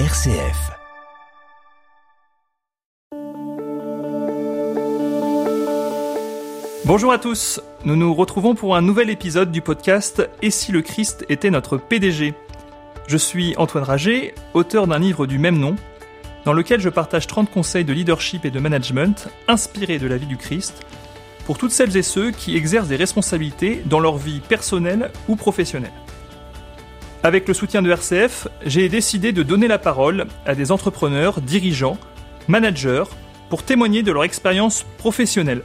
RCF. 0.00 0.72
Bonjour 6.84 7.12
à 7.12 7.18
tous, 7.18 7.60
nous 7.84 7.94
nous 7.94 8.12
retrouvons 8.12 8.56
pour 8.56 8.74
un 8.74 8.82
nouvel 8.82 9.08
épisode 9.08 9.52
du 9.52 9.60
podcast 9.60 10.28
Et 10.42 10.50
si 10.50 10.72
le 10.72 10.82
Christ 10.82 11.24
était 11.28 11.50
notre 11.50 11.76
PDG 11.76 12.34
Je 13.06 13.16
suis 13.16 13.54
Antoine 13.56 13.84
Rager, 13.84 14.34
auteur 14.52 14.88
d'un 14.88 14.98
livre 14.98 15.28
du 15.28 15.38
même 15.38 15.60
nom, 15.60 15.76
dans 16.44 16.54
lequel 16.54 16.80
je 16.80 16.88
partage 16.88 17.28
30 17.28 17.48
conseils 17.52 17.84
de 17.84 17.92
leadership 17.92 18.44
et 18.44 18.50
de 18.50 18.58
management 18.58 19.28
inspirés 19.46 20.00
de 20.00 20.08
la 20.08 20.16
vie 20.16 20.26
du 20.26 20.36
Christ 20.36 20.84
pour 21.46 21.56
toutes 21.56 21.70
celles 21.70 21.96
et 21.96 22.02
ceux 22.02 22.32
qui 22.32 22.56
exercent 22.56 22.88
des 22.88 22.96
responsabilités 22.96 23.80
dans 23.86 24.00
leur 24.00 24.16
vie 24.16 24.40
personnelle 24.40 25.12
ou 25.28 25.36
professionnelle. 25.36 25.92
Avec 27.24 27.48
le 27.48 27.54
soutien 27.54 27.80
de 27.80 27.90
RCF, 27.90 28.48
j'ai 28.66 28.90
décidé 28.90 29.32
de 29.32 29.42
donner 29.42 29.66
la 29.66 29.78
parole 29.78 30.26
à 30.44 30.54
des 30.54 30.70
entrepreneurs, 30.70 31.40
dirigeants, 31.40 31.96
managers, 32.48 33.04
pour 33.48 33.62
témoigner 33.62 34.02
de 34.02 34.12
leur 34.12 34.24
expérience 34.24 34.84
professionnelle. 34.98 35.62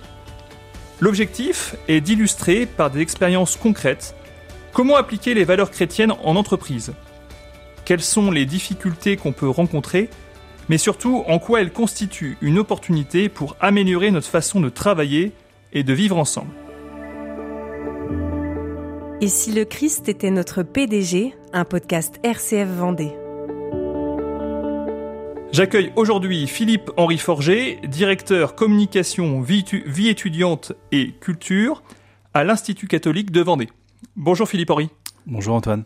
L'objectif 1.01 1.75
est 1.89 1.99
d'illustrer 1.99 2.65
par 2.65 2.89
des 2.89 3.01
expériences 3.01 3.57
concrètes 3.57 4.15
comment 4.71 4.95
appliquer 4.95 5.33
les 5.33 5.43
valeurs 5.43 5.69
chrétiennes 5.69 6.13
en 6.23 6.37
entreprise, 6.37 6.93
quelles 7.83 7.99
sont 7.99 8.31
les 8.31 8.45
difficultés 8.45 9.17
qu'on 9.17 9.33
peut 9.33 9.49
rencontrer, 9.49 10.09
mais 10.69 10.77
surtout 10.77 11.25
en 11.27 11.39
quoi 11.39 11.59
elles 11.59 11.73
constituent 11.73 12.37
une 12.39 12.57
opportunité 12.57 13.27
pour 13.27 13.57
améliorer 13.59 14.11
notre 14.11 14.29
façon 14.29 14.61
de 14.61 14.69
travailler 14.69 15.33
et 15.73 15.83
de 15.83 15.91
vivre 15.91 16.17
ensemble. 16.17 16.51
Et 19.21 19.27
si 19.27 19.51
le 19.51 19.65
Christ 19.65 20.07
était 20.07 20.31
notre 20.31 20.63
PDG, 20.63 21.35
un 21.51 21.65
podcast 21.65 22.21
RCF 22.23 22.69
Vendée. 22.69 23.11
J'accueille 25.51 25.91
aujourd'hui 25.97 26.47
Philippe-Henri 26.47 27.17
Forger, 27.17 27.81
directeur 27.83 28.55
communication, 28.55 29.41
vie, 29.41 29.65
vie, 29.85 30.07
étudiante 30.07 30.71
et 30.93 31.11
culture 31.19 31.83
à 32.33 32.45
l'Institut 32.45 32.87
catholique 32.87 33.31
de 33.31 33.41
Vendée. 33.41 33.67
Bonjour 34.15 34.47
Philippe-Henri. 34.47 34.89
Bonjour 35.25 35.53
Antoine. 35.53 35.83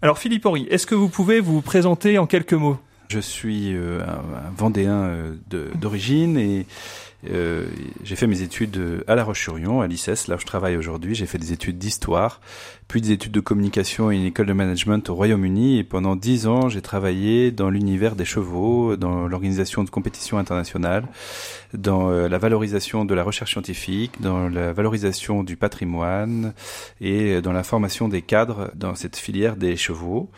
Alors 0.00 0.16
Philippe-Henri, 0.16 0.66
est-ce 0.70 0.86
que 0.86 0.94
vous 0.94 1.10
pouvez 1.10 1.40
vous 1.40 1.60
présenter 1.60 2.16
en 2.16 2.26
quelques 2.26 2.54
mots? 2.54 2.78
Je 3.08 3.20
suis 3.20 3.74
euh, 3.74 4.00
un 4.00 4.50
Vendéen 4.56 5.02
euh, 5.02 5.34
d'origine 5.50 6.38
et 6.38 6.64
euh, 7.30 7.66
j'ai 8.02 8.16
fait 8.16 8.26
mes 8.26 8.42
études 8.42 9.04
à 9.06 9.14
La 9.14 9.24
Roche-sur-Yon, 9.24 9.80
à 9.80 9.86
l'ICES, 9.86 10.28
là 10.28 10.36
où 10.36 10.38
je 10.38 10.46
travaille 10.46 10.76
aujourd'hui. 10.76 11.14
J'ai 11.14 11.26
fait 11.26 11.38
des 11.38 11.52
études 11.52 11.78
d'histoire, 11.78 12.40
puis 12.88 13.00
des 13.00 13.12
études 13.12 13.32
de 13.32 13.40
communication 13.40 14.10
et 14.10 14.16
une 14.16 14.24
école 14.24 14.46
de 14.46 14.52
management 14.52 15.08
au 15.08 15.14
Royaume-Uni. 15.14 15.78
Et 15.78 15.84
pendant 15.84 16.16
dix 16.16 16.46
ans, 16.46 16.68
j'ai 16.68 16.82
travaillé 16.82 17.50
dans 17.50 17.70
l'univers 17.70 18.16
des 18.16 18.24
chevaux, 18.24 18.96
dans 18.96 19.26
l'organisation 19.26 19.84
de 19.84 19.90
compétitions 19.90 20.38
internationales, 20.38 21.06
dans 21.72 22.10
euh, 22.10 22.28
la 22.28 22.38
valorisation 22.38 23.04
de 23.04 23.14
la 23.14 23.22
recherche 23.22 23.52
scientifique, 23.52 24.20
dans 24.20 24.48
la 24.48 24.72
valorisation 24.72 25.42
du 25.42 25.56
patrimoine 25.56 26.52
et 27.00 27.40
dans 27.40 27.52
la 27.52 27.62
formation 27.62 28.08
des 28.08 28.22
cadres 28.22 28.70
dans 28.74 28.94
cette 28.94 29.16
filière 29.16 29.56
des 29.56 29.76
chevaux. 29.76 30.30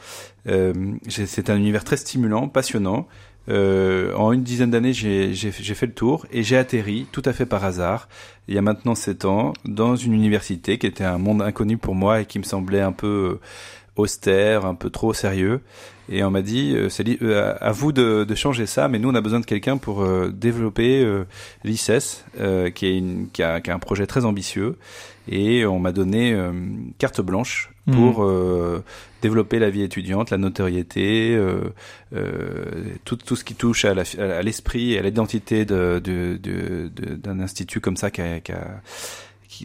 Euh, 0.49 0.73
c'est 1.09 1.51
un 1.51 1.57
univers 1.57 1.85
très 1.85 1.97
stimulant, 1.97 2.49
passionnant. 2.49 3.09
Euh, 3.49 4.13
en 4.15 4.33
une 4.33 4.43
dizaine 4.43 4.71
d'années, 4.71 4.93
j'ai 4.93 5.35
fait 5.35 5.87
le 5.87 5.93
tour 5.93 6.27
et 6.33 6.43
j'ai 6.43 6.57
atterri 6.57 7.07
tout 7.13 7.23
à 7.25 7.33
fait 7.33 7.47
par 7.47 7.65
hasard, 7.65 8.09
il 8.49 8.55
y 8.55 8.59
a 8.59 8.63
maintenant 8.63 8.95
sept 8.95 9.25
ans, 9.25 9.53
dans 9.65 9.97
une 9.97 10.13
université 10.13 10.79
qui 10.79 10.87
était 10.87 11.05
un 11.05 11.19
monde 11.19 11.43
inconnu 11.43 11.79
pour 11.79 11.95
moi 11.95 12.21
et 12.21 12.27
qui 12.27 12.39
me 12.39 12.45
semblait 12.45 12.81
un 12.81 12.93
peu 12.93 13.39
austère, 13.97 14.65
un 14.67 14.75
peu 14.75 14.91
trop 14.91 15.13
sérieux. 15.13 15.61
Et 16.09 16.23
on 16.23 16.31
m'a 16.31 16.43
dit, 16.43 16.73
euh, 16.75 16.89
c'est 16.89 17.05
euh, 17.23 17.55
à 17.61 17.73
vous 17.73 17.93
de, 17.93 18.25
de, 18.25 18.35
changer 18.35 18.67
ça, 18.67 18.87
mais 18.89 18.99
nous 18.99 19.11
on 19.11 19.15
a 19.15 19.21
besoin 19.21 19.41
de 19.41 19.47
quelqu'un 19.47 19.77
pour 19.77 20.03
euh, 20.03 20.33
développer 20.33 21.03
euh, 21.03 21.25
l'ICES, 21.65 22.25
qui, 22.75 22.87
est 22.87 22.97
une, 22.97 23.29
qui, 23.33 23.43
a, 23.43 23.61
qui, 23.61 23.71
a, 23.71 23.75
un 23.75 23.79
projet 23.79 24.07
très 24.07 24.25
ambitieux. 24.25 24.77
Et 25.29 25.67
on 25.67 25.81
m'a 25.81 25.91
donné 25.91 26.39
carte 26.99 27.21
blanche 27.21 27.73
pour 27.91 28.23
mmh. 28.23 28.83
développer 29.23 29.59
la 29.59 29.71
vie 29.71 29.83
étudiante, 29.83 30.31
la 30.31 30.39
notoriété, 30.39 31.37
tout, 33.05 33.17
tout, 33.17 33.35
ce 33.35 33.43
qui 33.43 33.57
touche 33.57 33.85
à 33.85 34.43
l'esprit 34.43 34.93
et 34.93 35.01
à 35.01 35.03
l'identité 35.03 35.65
d'un 35.65 35.99
de, 35.99 36.39
de, 36.41 36.91
de, 36.95 37.43
institut 37.43 37.81
comme 37.81 37.97
ça 37.97 38.13
qui 38.13 38.21
a, 38.21 38.39
qui 38.39 38.53
a 38.53 38.81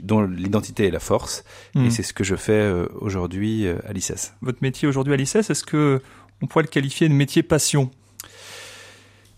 dont 0.03 0.21
l'identité 0.21 0.87
est 0.87 0.91
la 0.91 0.99
force. 0.99 1.43
Mmh. 1.75 1.85
Et 1.85 1.89
c'est 1.89 2.03
ce 2.03 2.13
que 2.13 2.23
je 2.23 2.35
fais 2.35 2.71
aujourd'hui 2.99 3.67
à 3.67 3.93
l'ICES. 3.93 4.33
Votre 4.41 4.59
métier 4.61 4.87
aujourd'hui 4.87 5.13
à 5.13 5.17
l'ICES, 5.17 5.49
est-ce 5.49 5.63
que 5.63 6.01
on 6.41 6.47
pourrait 6.47 6.63
le 6.63 6.69
qualifier 6.69 7.07
de 7.07 7.13
métier 7.13 7.43
passion? 7.43 7.91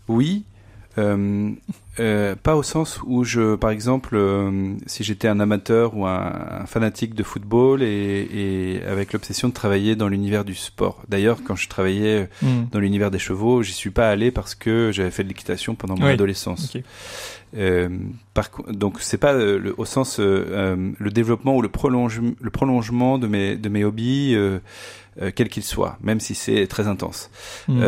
Oui, 0.08 0.44
euh, 0.96 1.50
euh, 1.98 2.34
pas 2.40 2.56
au 2.56 2.62
sens 2.62 3.00
où 3.04 3.24
je, 3.24 3.56
par 3.56 3.70
exemple, 3.70 4.14
euh, 4.14 4.74
si 4.86 5.02
j'étais 5.02 5.26
un 5.26 5.40
amateur 5.40 5.96
ou 5.96 6.06
un, 6.06 6.60
un, 6.60 6.66
fanatique 6.66 7.14
de 7.14 7.22
football 7.22 7.82
et, 7.82 8.28
et 8.32 8.84
avec 8.84 9.12
l'obsession 9.12 9.48
de 9.48 9.54
travailler 9.54 9.96
dans 9.96 10.08
l'univers 10.08 10.44
du 10.44 10.54
sport. 10.54 11.02
D'ailleurs, 11.08 11.42
quand 11.44 11.56
je 11.56 11.68
travaillais 11.68 12.28
mm. 12.42 12.64
dans 12.70 12.78
l'univers 12.78 13.10
des 13.10 13.18
chevaux, 13.18 13.62
j'y 13.62 13.72
suis 13.72 13.90
pas 13.90 14.08
allé 14.08 14.30
parce 14.30 14.54
que 14.54 14.90
j'avais 14.92 15.10
fait 15.10 15.24
de 15.24 15.28
l'équitation 15.28 15.74
pendant 15.74 15.96
mon 15.96 16.06
oui. 16.06 16.12
adolescence. 16.12 16.66
Okay. 16.66 16.84
Euh, 17.56 17.88
par, 18.32 18.50
donc 18.68 19.00
c'est 19.00 19.18
pas 19.18 19.32
euh, 19.32 19.58
le, 19.58 19.74
au 19.78 19.84
sens 19.84 20.16
euh, 20.18 20.92
le 20.98 21.10
développement 21.10 21.56
ou 21.56 21.62
le, 21.62 21.68
prolonge, 21.68 22.20
le 22.40 22.50
prolongement 22.50 23.18
de 23.18 23.28
mes 23.28 23.56
de 23.56 23.68
mes 23.68 23.84
hobbies 23.84 24.36
quel 25.36 25.48
qu'il 25.48 25.62
soit, 25.62 25.96
même 26.02 26.18
si 26.18 26.34
c'est 26.34 26.66
très 26.66 26.88
intense. 26.88 27.30
Mmh. 27.68 27.84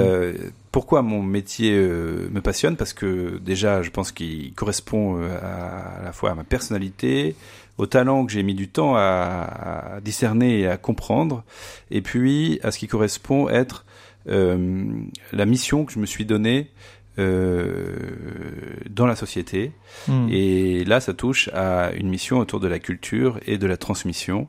pourquoi 0.71 1.03
mon 1.03 1.25
métier 1.25 1.77
me 1.77 2.39
passionne? 2.39 2.77
Parce 2.77 2.93
que 2.93 3.39
déjà, 3.39 3.83
je 3.83 3.91
pense 3.91 4.13
qu'il 4.13 4.55
correspond 4.55 5.21
à, 5.21 5.99
à, 5.99 6.03
la 6.05 6.13
fois 6.13 6.31
à 6.31 6.35
ma 6.37 6.45
personnalité, 6.45 7.35
au 7.79 7.87
talent 7.87 8.25
que 8.25 8.31
j'ai 8.31 8.45
mis 8.45 8.55
du 8.55 8.69
temps 8.69 8.95
à, 8.95 9.97
à, 9.97 10.01
discerner 10.01 10.61
et 10.61 10.69
à 10.69 10.77
comprendre, 10.77 11.43
et 11.91 12.01
puis 12.01 12.61
à 12.63 12.71
ce 12.71 12.79
qui 12.79 12.87
correspond 12.87 13.49
être 13.49 13.85
la 14.27 15.47
mission 15.47 15.85
que 15.85 15.93
je 15.93 15.99
me 15.99 16.07
suis 16.07 16.27
donnée 16.27 16.71
euh, 16.71 16.96
dans 17.17 19.07
la 19.07 19.17
société. 19.17 19.73
Mmh. 20.09 20.29
Et 20.31 20.85
là, 20.85 21.01
ça 21.01 21.15
touche 21.15 21.49
à 21.55 21.93
une 21.93 22.09
mission 22.09 22.39
autour 22.39 22.61
de 22.61 22.69
la 22.69 22.79
culture 22.79 23.41
et 23.47 23.59
de 23.59 23.67
la 23.67 23.77
transmission, 23.77 24.49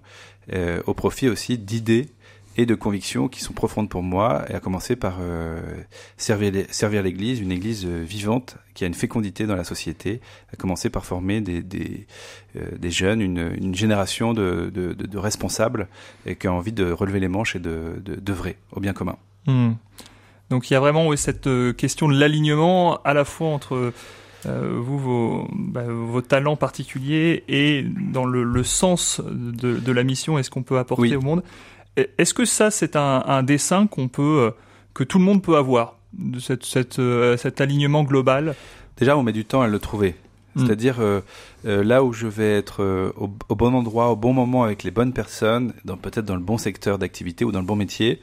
euh, 0.53 0.81
au 0.85 0.93
profit 0.93 1.29
aussi 1.29 1.57
d'idées 1.57 2.07
et 2.57 2.65
de 2.65 2.73
convictions 2.73 3.27
qui 3.27 3.41
sont 3.41 3.53
profondes 3.53 3.87
pour 3.87 4.01
moi, 4.01 4.43
et 4.49 4.55
à 4.55 4.59
commencer 4.59 4.95
par 4.95 5.17
euh, 5.21 5.61
servir, 6.17 6.65
servir 6.71 7.03
l'Église, 7.03 7.39
une 7.39 7.51
Église 7.51 7.85
euh, 7.85 8.03
vivante 8.03 8.57
qui 8.73 8.83
a 8.83 8.87
une 8.87 8.95
fécondité 8.95 9.45
dans 9.45 9.55
la 9.55 9.63
société, 9.63 10.21
à 10.51 10.55
commencer 10.55 10.89
par 10.89 11.05
former 11.05 11.39
des, 11.39 11.61
des, 11.61 12.07
euh, 12.55 12.71
des 12.77 12.89
jeunes, 12.89 13.21
une, 13.21 13.53
une 13.61 13.75
génération 13.75 14.33
de, 14.33 14.71
de, 14.73 14.93
de, 14.93 15.05
de, 15.05 15.17
responsables 15.19 15.87
et 16.25 16.35
qui 16.35 16.47
a 16.47 16.51
envie 16.51 16.71
de 16.71 16.91
relever 16.91 17.19
les 17.19 17.27
manches 17.27 17.55
et 17.55 17.59
de 17.59 18.01
d'œuvrer 18.03 18.57
au 18.71 18.79
bien 18.79 18.93
commun. 18.93 19.17
Mmh. 19.45 19.73
Donc 20.49 20.69
il 20.69 20.73
y 20.73 20.75
a 20.75 20.79
vraiment 20.79 21.15
cette 21.15 21.47
euh, 21.47 21.73
question 21.73 22.07
de 22.07 22.17
l'alignement 22.17 23.01
à 23.03 23.13
la 23.13 23.25
fois 23.25 23.49
entre 23.49 23.93
euh, 24.45 24.79
vous, 24.79 24.97
vos, 24.97 25.47
bah, 25.51 25.83
vos, 25.87 26.21
talents 26.21 26.55
particuliers 26.55 27.43
et 27.47 27.83
dans 27.83 28.25
le, 28.25 28.43
le 28.43 28.63
sens 28.63 29.21
de, 29.25 29.77
de, 29.77 29.91
la 29.91 30.03
mission 30.03 30.37
et 30.37 30.43
ce 30.43 30.49
qu'on 30.49 30.63
peut 30.63 30.77
apporter 30.77 31.01
oui. 31.01 31.15
au 31.15 31.21
monde. 31.21 31.43
Est-ce 32.17 32.33
que 32.33 32.45
ça, 32.45 32.69
c'est 32.69 32.95
un, 32.95 33.23
un, 33.25 33.43
dessin 33.43 33.87
qu'on 33.87 34.07
peut, 34.07 34.45
euh, 34.47 34.51
que 34.93 35.03
tout 35.03 35.17
le 35.17 35.25
monde 35.25 35.41
peut 35.41 35.57
avoir, 35.57 35.95
de 36.13 36.39
cette, 36.39 36.63
cette, 36.63 37.01
cet 37.37 37.59
alignement 37.59 38.03
global? 38.03 38.55
Déjà, 38.97 39.17
on 39.17 39.23
met 39.23 39.33
du 39.33 39.45
temps 39.45 39.61
à 39.61 39.67
le 39.67 39.79
trouver. 39.79 40.15
C'est-à-dire 40.57 40.99
euh, 40.99 41.21
euh, 41.65 41.83
là 41.83 42.03
où 42.03 42.13
je 42.13 42.27
vais 42.27 42.53
être 42.53 42.83
euh, 42.83 43.11
au, 43.17 43.29
au, 43.49 43.55
bon 43.55 43.73
endroit, 43.73 44.11
au 44.11 44.15
bon 44.15 44.33
moment, 44.33 44.63
avec 44.63 44.83
les 44.83 44.91
bonnes 44.91 45.13
personnes, 45.13 45.73
dans 45.85 45.97
peut-être 45.97 46.25
dans 46.25 46.35
le 46.35 46.41
bon 46.41 46.57
secteur 46.57 46.97
d'activité 46.97 47.45
ou 47.45 47.51
dans 47.51 47.59
le 47.59 47.65
bon 47.65 47.75
métier, 47.75 48.19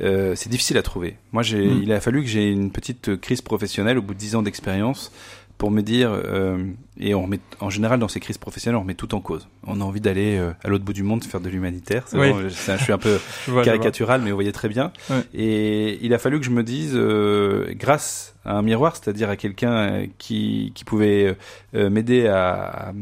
euh, 0.00 0.34
c'est 0.34 0.48
difficile 0.48 0.78
à 0.78 0.82
trouver. 0.82 1.16
Moi, 1.32 1.42
j'ai, 1.42 1.66
mmh. 1.66 1.82
il 1.82 1.92
a 1.92 2.00
fallu 2.00 2.22
que 2.22 2.28
j'ai 2.28 2.50
une 2.50 2.70
petite 2.70 3.16
crise 3.20 3.42
professionnelle 3.42 3.98
au 3.98 4.02
bout 4.02 4.14
de 4.14 4.18
dix 4.18 4.34
ans 4.36 4.42
d'expérience 4.42 5.12
pour 5.58 5.70
me 5.70 5.80
dire, 5.80 6.10
euh, 6.12 6.58
et 6.98 7.14
on 7.14 7.22
remet, 7.22 7.40
en 7.60 7.70
général 7.70 7.98
dans 7.98 8.08
ces 8.08 8.20
crises 8.20 8.38
professionnelles, 8.38 8.76
on 8.76 8.82
remet 8.82 8.94
tout 8.94 9.14
en 9.14 9.20
cause. 9.20 9.48
On 9.66 9.80
a 9.80 9.84
envie 9.84 10.00
d'aller 10.00 10.36
euh, 10.36 10.52
à 10.62 10.68
l'autre 10.68 10.84
bout 10.84 10.92
du 10.92 11.02
monde 11.02 11.24
faire 11.24 11.40
de 11.40 11.48
l'humanitaire. 11.48 12.04
Oui. 12.12 12.30
Bon, 12.30 12.48
je 12.48 12.76
suis 12.76 12.92
un 12.92 12.98
peu 12.98 13.18
caricatural, 13.64 14.20
mais 14.22 14.30
vous 14.30 14.36
voyez 14.36 14.52
très 14.52 14.68
bien. 14.68 14.92
Et 15.32 15.98
il 16.02 16.12
a 16.12 16.18
fallu 16.18 16.38
que 16.38 16.46
je 16.46 16.50
me 16.50 16.62
dise, 16.62 16.92
euh, 16.94 17.72
grâce 17.74 18.34
à 18.44 18.56
un 18.56 18.62
miroir, 18.62 18.96
c'est-à-dire 18.96 19.30
à 19.30 19.36
quelqu'un 19.36 20.06
qui, 20.18 20.72
qui 20.74 20.84
pouvait 20.84 21.36
euh, 21.74 21.90
m'aider 21.90 22.26
à, 22.26 22.92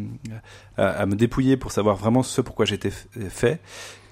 à, 0.77 0.87
à, 0.87 1.07
me 1.07 1.17
dépouiller 1.17 1.57
pour 1.57 1.73
savoir 1.73 1.97
vraiment 1.97 2.23
ce 2.23 2.41
pourquoi 2.41 2.65
j'étais 2.67 2.91
fait, 2.91 3.61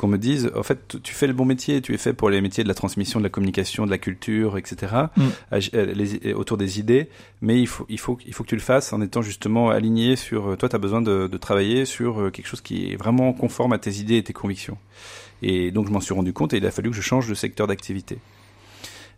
qu'on 0.03 0.09
me 0.09 0.19
dise, 0.19 0.51
en 0.57 0.65
fait, 0.65 1.01
tu 1.05 1.15
fais 1.15 1.29
le 1.29 1.33
bon 1.33 1.45
métier, 1.45 1.81
tu 1.81 1.95
es 1.95 1.97
fait 1.97 2.13
pour 2.13 2.29
les 2.29 2.41
métiers 2.41 2.65
de 2.65 2.69
la 2.69 2.75
transmission, 2.75 3.21
de 3.21 3.25
la 3.25 3.31
communication, 3.31 3.87
de 3.87 3.91
la 3.93 3.99
culture, 3.99 4.59
etc., 4.59 4.93
mm. 5.17 5.57
les, 5.95 6.35
autour 6.35 6.57
des 6.57 6.81
idées, 6.81 7.09
mais 7.41 7.61
il 7.61 7.69
faut, 7.69 7.87
il, 7.89 8.01
faut, 8.01 8.19
il 8.27 8.35
faut 8.35 8.43
que 8.43 8.49
tu 8.49 8.57
le 8.57 8.61
fasses 8.61 8.93
en 8.93 9.01
étant 9.01 9.23
justement 9.23 9.71
aligné 9.71 10.17
sur, 10.17 10.57
toi, 10.59 10.69
tu 10.69 10.75
as 10.75 10.81
besoin 10.81 11.03
de, 11.03 11.29
de 11.29 11.39
travailler 11.39 11.85
sur 11.85 12.33
quelque 12.33 12.49
chose 12.49 12.61
qui 12.61 12.93
est 12.93 12.97
vraiment 12.97 13.33
conforme 13.33 13.73
à 13.75 13.79
tes 13.79 13.93
idées 14.01 14.17
et 14.17 14.25
tes 14.25 14.33
convictions. 14.33 14.77
Et 15.41 15.71
donc, 15.71 15.87
je 15.87 15.93
m'en 15.93 16.01
suis 16.01 16.15
rendu 16.15 16.33
compte 16.33 16.53
et 16.53 16.57
il 16.57 16.67
a 16.67 16.73
fallu 16.73 16.91
que 16.91 16.97
je 16.97 17.03
change 17.03 17.29
de 17.29 17.35
secteur 17.35 17.69
d'activité. 17.69 18.19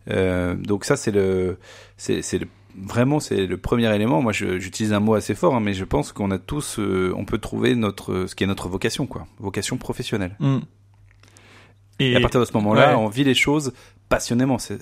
donc 0.07 0.85
ça, 0.85 0.97
c'est 0.97 1.11
le, 1.11 1.57
c'est, 1.97 2.21
c'est 2.21 2.37
le 2.37 2.45
vraiment 2.77 3.19
c'est 3.19 3.45
le 3.45 3.57
premier 3.57 3.93
élément. 3.93 4.21
Moi, 4.21 4.31
j'utilise 4.31 4.93
un 4.93 4.99
mot 4.99 5.15
assez 5.15 5.35
fort, 5.35 5.55
hein, 5.55 5.59
mais 5.59 5.73
je 5.73 5.85
pense 5.85 6.11
qu'on 6.11 6.31
a 6.31 6.37
tous, 6.37 6.79
euh, 6.79 7.13
on 7.15 7.25
peut 7.25 7.37
trouver 7.37 7.75
notre, 7.75 8.25
ce 8.27 8.35
qui 8.35 8.43
est 8.43 8.47
notre 8.47 8.69
vocation, 8.69 9.07
quoi, 9.07 9.27
vocation 9.39 9.77
professionnelle. 9.77 10.35
Mm. 10.39 10.59
Et, 11.99 12.15
à 12.15 12.19
partir 12.19 12.39
de 12.39 12.45
ce 12.45 12.53
moment-là, 12.53 12.97
on 12.97 13.07
vit 13.07 13.23
les 13.23 13.35
choses 13.35 13.73
passionnément, 14.09 14.57
c'est 14.59 14.79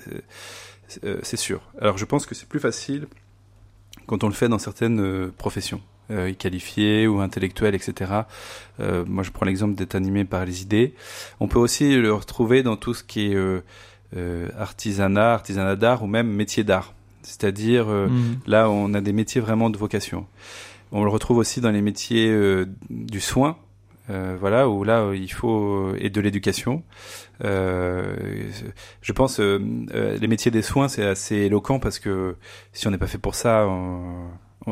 euh, 1.04 1.20
sûr. 1.22 1.60
Alors, 1.80 1.96
je 1.96 2.04
pense 2.04 2.26
que 2.26 2.34
c'est 2.34 2.48
plus 2.48 2.60
facile 2.60 3.06
quand 4.06 4.24
on 4.24 4.28
le 4.28 4.34
fait 4.34 4.48
dans 4.48 4.58
certaines 4.58 5.00
euh, 5.00 5.32
professions. 5.36 5.80
qualifiées 6.38 7.06
ou 7.06 7.20
intellectuelles, 7.20 7.74
etc. 7.74 8.24
moi, 9.06 9.22
je 9.22 9.30
prends 9.30 9.46
l'exemple 9.46 9.74
d'être 9.74 9.94
animé 9.94 10.24
par 10.24 10.44
les 10.44 10.60
idées. 10.60 10.94
On 11.40 11.48
peut 11.48 11.58
aussi 11.58 11.96
le 11.96 12.12
retrouver 12.12 12.62
dans 12.62 12.76
tout 12.76 12.92
ce 12.92 13.02
qui 13.02 13.32
est 13.32 13.36
artisanat, 14.58 15.32
artisanat 15.32 15.76
d'art 15.76 16.02
ou 16.02 16.06
même 16.06 16.28
métier 16.28 16.62
d'art. 16.62 16.92
C'est-à-dire, 17.24 17.88
euh, 17.88 18.08
mm. 18.08 18.40
là, 18.46 18.70
on 18.70 18.94
a 18.94 19.00
des 19.00 19.12
métiers 19.12 19.40
vraiment 19.40 19.70
de 19.70 19.78
vocation. 19.78 20.26
On 20.92 21.02
le 21.02 21.10
retrouve 21.10 21.38
aussi 21.38 21.60
dans 21.60 21.70
les 21.70 21.80
métiers 21.80 22.28
euh, 22.28 22.66
du 22.90 23.20
soin, 23.20 23.56
euh, 24.10 24.36
voilà, 24.38 24.68
où 24.68 24.84
là, 24.84 25.12
il 25.14 25.32
faut 25.32 25.94
et 25.96 26.10
de 26.10 26.20
l'éducation. 26.20 26.82
je 27.40 29.12
pense, 29.14 29.40
les 29.40 30.26
métiers 30.26 30.50
des 30.50 30.62
soins, 30.62 30.88
c'est 30.88 31.06
assez 31.06 31.36
éloquent 31.36 31.78
parce 31.78 31.98
que 31.98 32.36
si 32.72 32.86
on 32.86 32.90
n'est 32.90 32.98
pas 32.98 33.06
fait 33.06 33.18
pour 33.18 33.34
ça, 33.34 33.66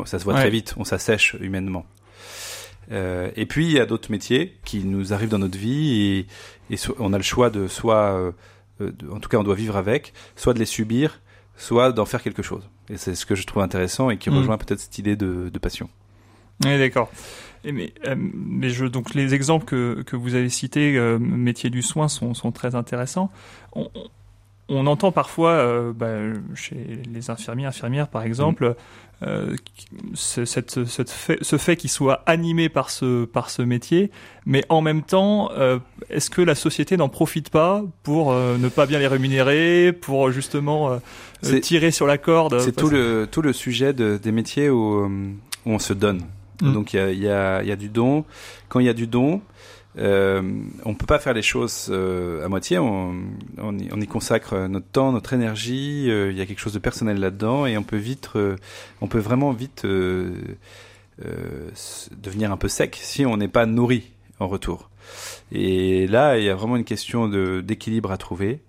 ça 0.05 0.19
se 0.19 0.25
voit 0.25 0.35
très 0.35 0.51
vite, 0.51 0.75
on 0.77 0.85
s'assèche 0.85 1.37
humainement. 1.41 1.87
et 2.91 3.47
puis 3.49 3.67
il 3.67 3.73
y 3.73 3.81
a 3.81 3.87
d'autres 3.87 4.11
métiers 4.11 4.59
qui 4.65 4.85
nous 4.85 5.13
arrivent 5.13 5.31
dans 5.31 5.39
notre 5.39 5.59
vie 5.59 6.27
et, 6.71 6.77
on 6.99 7.13
a 7.13 7.19
le 7.19 7.23
choix 7.23 7.51
de 7.51 7.69
soit, 7.69 8.33
en 8.81 9.21
tout 9.21 9.29
cas, 9.29 9.39
on 9.39 9.45
doit 9.45 9.55
vivre 9.55 9.77
avec, 9.77 10.13
soit 10.37 10.55
de 10.55 10.59
les 10.59 10.67
subir 10.67 11.21
soit 11.57 11.93
d'en 11.93 12.05
faire 12.05 12.23
quelque 12.23 12.43
chose. 12.43 12.69
Et 12.89 12.97
c'est 12.97 13.15
ce 13.15 13.27
que 13.27 13.35
je 13.35 13.47
trouve 13.47 13.63
intéressant 13.63 14.11
et 14.11 14.19
qui 14.19 14.31
mm. 14.31 14.37
rejoint 14.37 14.59
peut-être 14.59 14.81
cette 14.81 14.99
idée 14.99 15.17
de, 15.17 15.51
passion. 15.61 15.89
Oui, 16.65 16.79
d'accord. 16.79 17.11
Mais, 17.65 17.93
euh, 18.07 18.17
mais 18.17 18.71
je, 18.71 18.87
donc 18.87 19.15
les 19.15 19.35
exemples 19.35 19.65
que, 19.65 20.03
que 20.03 20.17
vous 20.17 20.35
avez 20.35 20.49
cités, 20.49 20.97
euh, 20.97 21.19
métiers 21.19 21.71
du 21.71 21.83
soin, 21.83 22.09
sont, 22.09 22.35
sont 22.35 22.51
très 22.51 22.75
intéressants. 22.75 23.31
On, 23.75 23.89
on 24.69 24.87
entend 24.87 25.13
parfois 25.13 25.51
euh, 25.51 25.93
bah, 25.93 26.09
chez 26.55 27.03
les 27.13 27.31
infirmiers, 27.31 27.67
infirmières 27.67 28.09
par 28.09 28.23
exemple, 28.23 28.75
euh, 29.23 29.55
ce, 30.15 30.45
cette, 30.45 30.85
cette 30.87 31.11
fait, 31.11 31.39
ce 31.43 31.57
fait 31.57 31.77
qu'ils 31.77 31.91
soient 31.91 32.23
animés 32.27 32.69
par 32.69 32.91
ce, 32.91 33.25
par 33.25 33.51
ce 33.51 33.63
métier, 33.63 34.11
mais 34.47 34.65
en 34.69 34.81
même 34.81 35.03
temps, 35.03 35.51
euh, 35.53 35.79
est-ce 36.11 36.31
que 36.31 36.43
la 36.43 36.55
société 36.55 36.97
n'en 36.97 37.09
profite 37.09 37.51
pas 37.51 37.85
pour 38.03 38.33
ne 38.33 38.69
pas 38.69 38.87
bien 38.87 38.99
les 38.99 39.07
rémunérer, 39.07 39.93
pour 39.93 40.31
justement 40.33 40.99
tirer 41.61 41.91
sur 41.91 42.07
la 42.07 42.19
corde 42.19 42.59
C'est 42.59 42.75
tout 42.75 42.89
le, 42.89 43.29
tout 43.31 43.43
le 43.43 43.53
sujet 43.53 43.93
de, 43.93 44.19
des 44.21 44.33
métiers 44.33 44.71
où, 44.71 45.05
où 45.05 45.71
on 45.71 45.79
se 45.79 45.93
donne. 45.93 46.23
Mm. 46.63 46.73
Donc 46.73 46.95
il 46.95 46.97
y 46.97 47.01
a, 47.01 47.11
y, 47.13 47.29
a, 47.29 47.63
y 47.63 47.71
a 47.71 47.77
du 47.77 47.89
don. 47.89 48.25
Quand 48.69 48.81
il 48.81 48.87
y 48.87 48.89
a 48.89 48.95
du 48.95 49.07
don, 49.07 49.43
euh, 49.99 50.43
on 50.85 50.95
peut 50.95 51.07
pas 51.07 51.19
faire 51.19 51.35
les 51.35 51.43
choses 51.43 51.89
euh, 51.91 52.45
à 52.45 52.49
moitié. 52.49 52.79
On, 52.79 53.15
on, 53.59 53.79
y, 53.79 53.89
on, 53.93 54.01
y, 54.01 54.07
consacre 54.07 54.57
notre 54.69 54.87
temps, 54.87 55.13
notre 55.13 55.35
énergie. 55.35 56.07
Euh, 56.11 56.31
il 56.31 56.39
y 56.39 56.41
a 56.41 56.47
quelque 56.47 56.61
chose 56.61 56.73
de 56.73 56.79
personnel 56.79 57.19
là-dedans, 57.19 57.67
et 57.67 57.77
on 57.77 57.83
peut 57.83 57.99
vite, 57.99 58.31
euh, 58.37 58.57
on 59.01 59.09
peut 59.09 59.19
vraiment 59.19 59.53
vite 59.53 59.85
devenir 62.23 62.53
un 62.53 62.57
peu 62.57 62.69
sec 62.69 62.99
si 63.01 63.27
on 63.27 63.37
n'est 63.37 63.49
pas 63.49 63.67
nourri 63.67 64.11
en 64.41 64.49
retour. 64.49 64.89
Et 65.51 66.07
là, 66.07 66.39
il 66.39 66.45
y 66.45 66.49
a 66.49 66.55
vraiment 66.55 66.77
une 66.77 66.85
question 66.85 67.29
d'équilibre 67.61 68.11
à 68.11 68.17
trouver. 68.17 68.61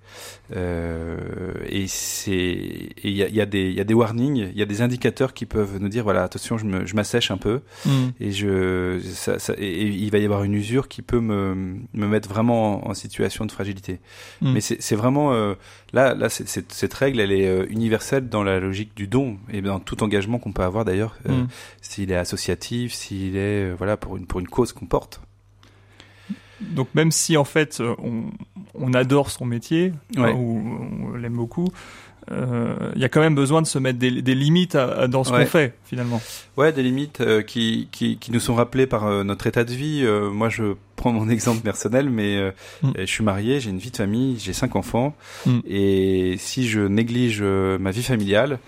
Euh, 0.56 1.18
et 1.68 1.88
c'est 1.88 2.91
il 3.03 3.12
y 3.12 3.24
a, 3.24 3.27
y, 3.30 3.41
a 3.41 3.45
des, 3.45 3.71
y 3.71 3.80
a 3.80 3.83
des 3.83 3.94
warnings, 3.94 4.50
il 4.51 4.57
y 4.57 4.62
a 4.62 4.65
des 4.65 4.81
indicateurs 4.81 5.33
qui 5.33 5.45
peuvent 5.45 5.80
nous 5.80 5.89
dire 5.89 6.03
voilà 6.03 6.24
attention 6.24 6.57
je 6.57 6.95
m'assèche 6.95 7.31
un 7.31 7.38
peu 7.38 7.62
mm. 7.85 7.91
et 8.19 8.31
je 8.31 9.00
ça, 9.03 9.39
ça, 9.39 9.53
et, 9.57 9.88
il 9.88 10.12
va 10.12 10.19
y 10.19 10.25
avoir 10.25 10.44
une 10.44 10.53
usure 10.53 10.88
qui 10.88 11.01
peut 11.01 11.19
me, 11.19 11.77
me 11.94 12.07
mettre 12.07 12.30
vraiment 12.30 12.88
en, 12.88 12.94
situation 12.94 13.45
de 13.45 13.51
fragilité. 13.51 14.00
Mm. 14.41 14.53
Mais 14.53 14.62
c'est 14.62 14.95
vraiment 14.95 15.33
euh, 15.33 15.56
là 15.94 16.13
là 16.13 16.30
cette 16.30 16.94
règle 16.94 17.19
elle 17.19 17.31
est 17.31 17.47
euh, 17.47 17.65
universelle 17.69 18.30
dans 18.30 18.44
la 18.44 18.59
logique 18.59 18.95
du 18.95 19.07
don 19.07 19.38
et 19.51 19.62
dans 19.62 19.80
tout 19.80 20.03
engagement 20.03 20.38
qu'on 20.38 20.53
peut 20.53 20.63
avoir 20.63 20.85
d'ailleurs 20.85 21.18
euh, 21.27 21.44
mm. 21.44 21.47
s'il 21.81 22.12
est 22.12 22.18
associatif, 22.18 22.94
s'il 22.94 23.38
est 23.38 23.71
voilà 23.74 23.97
pour 23.97 24.18
une 24.18 24.27
pour 24.27 24.39
une 24.39 24.47
cause 24.47 24.74
qu'on 24.74 24.85
porte. 24.85 25.21
Donc 26.71 26.88
même 26.94 27.12
si 27.12 27.38
en 27.38 27.44
fait 27.44 27.81
on, 27.81 28.25
on 28.74 28.94
adore 28.94 29.30
son 29.30 29.45
métier 29.45 29.94
ou 30.18 30.62
on 31.12 31.15
l'aime 31.15 31.36
beaucoup, 31.36 31.69
euh, 32.31 32.92
il 32.95 33.01
y 33.01 33.06
a 33.06 33.10
quand 33.10 33.19
même 33.19 33.36
besoin 33.36 33.62
de 33.62 33.68
se 33.68 33.77
mettre 33.80 34.00
des, 34.00 34.10
limites 34.10 34.77
dans 35.10 35.24
ce 35.24 35.31
qu'on 35.31 35.45
fait 35.45 35.75
finalement. 35.86 36.21
Ouais, 36.57 36.71
des 36.71 36.83
limites 36.83 37.21
euh, 37.21 37.42
qui, 37.42 37.88
qui, 37.92 38.18
qui, 38.18 38.31
nous 38.31 38.39
sont 38.39 38.56
rappelées 38.56 38.88
par 38.88 39.06
euh, 39.06 39.24
notre 39.24 39.48
état 39.48 39.63
de 39.63 39.74
vie. 39.74 40.06
moi, 40.31 40.50
je 40.50 40.75
prends 40.95 41.12
mon 41.12 41.30
exemple 41.33 41.62
personnel, 41.62 42.10
mais 42.10 42.54
mm. 42.81 42.92
je 43.00 43.06
suis 43.06 43.24
marié, 43.24 43.59
j'ai 43.59 43.69
une 43.69 43.77
vie 43.77 43.92
de 43.92 43.98
famille, 43.98 44.38
j'ai 44.39 44.54
cinq 44.54 44.75
enfants, 44.75 45.16
mm. 45.45 45.59
et 45.68 46.36
si 46.38 46.68
je 46.68 46.81
néglige 46.81 47.42
ma 47.42 47.92
vie 47.92 48.04
familiale, 48.04 48.59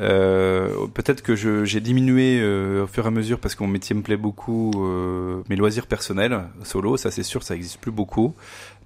euh, 0.00 0.86
peut-être 0.94 1.22
que 1.22 1.34
j'ai 1.34 1.80
diminué 1.80 2.38
euh, 2.40 2.84
au 2.84 2.86
fur 2.86 3.04
et 3.04 3.08
à 3.08 3.10
mesure 3.10 3.38
parce 3.38 3.54
que 3.54 3.62
mon 3.62 3.68
métier 3.68 3.94
me 3.94 4.02
plaît 4.02 4.16
beaucoup, 4.16 4.70
euh, 4.76 5.42
mes 5.48 5.56
loisirs 5.56 5.86
personnels, 5.86 6.38
solo, 6.64 6.96
ça 6.96 7.10
c'est 7.10 7.22
sûr, 7.22 7.42
ça 7.42 7.54
existe 7.54 7.78
plus 7.78 7.90
beaucoup, 7.90 8.34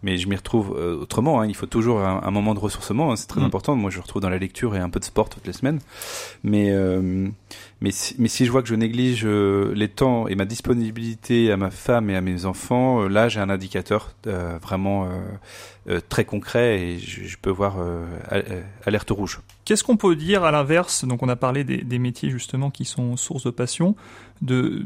mais 0.06 0.17
je 0.17 0.29
m'y 0.29 0.37
retrouve 0.37 0.70
autrement. 0.70 1.41
Hein, 1.41 1.47
il 1.47 1.55
faut 1.55 1.67
toujours 1.67 2.00
un, 2.00 2.31
moment 2.31 2.55
de 2.55 2.61
ressourcement, 2.61 3.12
hein, 3.12 3.17
c'est 3.17 3.26
très 3.26 3.41
mm. 3.41 3.44
important. 3.44 3.76
Moi, 3.76 3.91
je 3.91 4.00
retrouve 4.00 4.23
dans 4.23 4.31
la 4.31 4.38
lecture 4.38 4.75
et 4.75 4.79
un 4.79 4.88
peu 4.88 5.00
de 5.00 5.05
sport 5.05 5.29
toutes 5.29 5.47
les 5.47 5.53
semaines, 5.53 5.81
mais 6.43 6.73
mais 7.82 7.91
si, 7.91 8.14
mais 8.19 8.29
si 8.29 8.47
je 8.47 8.50
vois 8.50 8.62
que 8.62 8.69
je 8.69 8.75
néglige 8.75 9.26
les 9.26 9.88
temps 9.88 10.29
et 10.29 10.35
ma 10.35 10.47
disponibilité 10.47 11.53
à 11.53 11.58
ma 11.58 11.70
femme 11.70 12.08
et 12.08 12.17
à 12.17 12.23
mes 12.23 12.47
enfants, 12.47 13.06
là 13.08 13.29
j'ai 13.29 13.41
un 13.41 13.50
indicateur 13.50 14.14
vraiment 14.62 15.08
euh, 15.88 16.00
très 16.09 16.25
concret 16.25 16.81
et 16.81 16.99
je, 16.99 17.37
peux 17.41 17.50
voir 17.50 17.79
euh, 17.79 18.05
euh, 18.32 18.62
alerte 18.85 19.11
rouge. 19.11 19.41
Qu'est-ce 19.64 19.85
qu'on 19.85 19.97
peut 19.97 20.17
dire 20.17 20.43
à 20.43 20.50
l'inverse? 20.50 21.05
Donc 21.05 21.23
on 21.23 21.29
a 21.29 21.37
parlé 21.37 21.62
des, 21.62 21.76
des, 21.76 22.00
métiers 22.00 22.29
justement 22.29 22.73
qui 22.73 22.85
sont 22.85 23.17
source 23.17 23.44
de 23.44 23.50
passion, 23.50 23.94
de, 24.43 24.85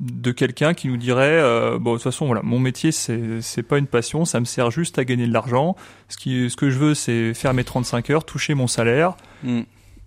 de 0.00 0.32
quelqu'un 0.32 0.74
qui 0.74 0.88
nous 0.88 0.96
dirait 0.96 1.40
bon 1.78 1.92
de 1.92 1.96
toute 1.98 2.02
façon 2.02 2.26
voilà 2.26 2.42
mon 2.42 2.58
métier 2.58 2.90
c'est 2.90 3.40
c'est 3.40 3.62
pas 3.62 3.78
une 3.78 3.86
passion, 3.86 4.24
ça 4.24 4.40
me 4.40 4.44
sert 4.44 4.59
juste 4.68 4.98
à 4.98 5.06
gagner 5.06 5.26
de 5.26 5.32
l'argent. 5.32 5.76
Ce 6.10 6.18
qui 6.18 6.50
ce 6.50 6.56
que 6.56 6.68
je 6.68 6.78
veux 6.78 6.94
c'est 6.94 7.32
faire 7.32 7.54
mes 7.54 7.64
35 7.64 8.10
heures, 8.10 8.24
toucher 8.24 8.52
mon 8.52 8.66
salaire. 8.66 9.16
Hmm. 9.42 9.62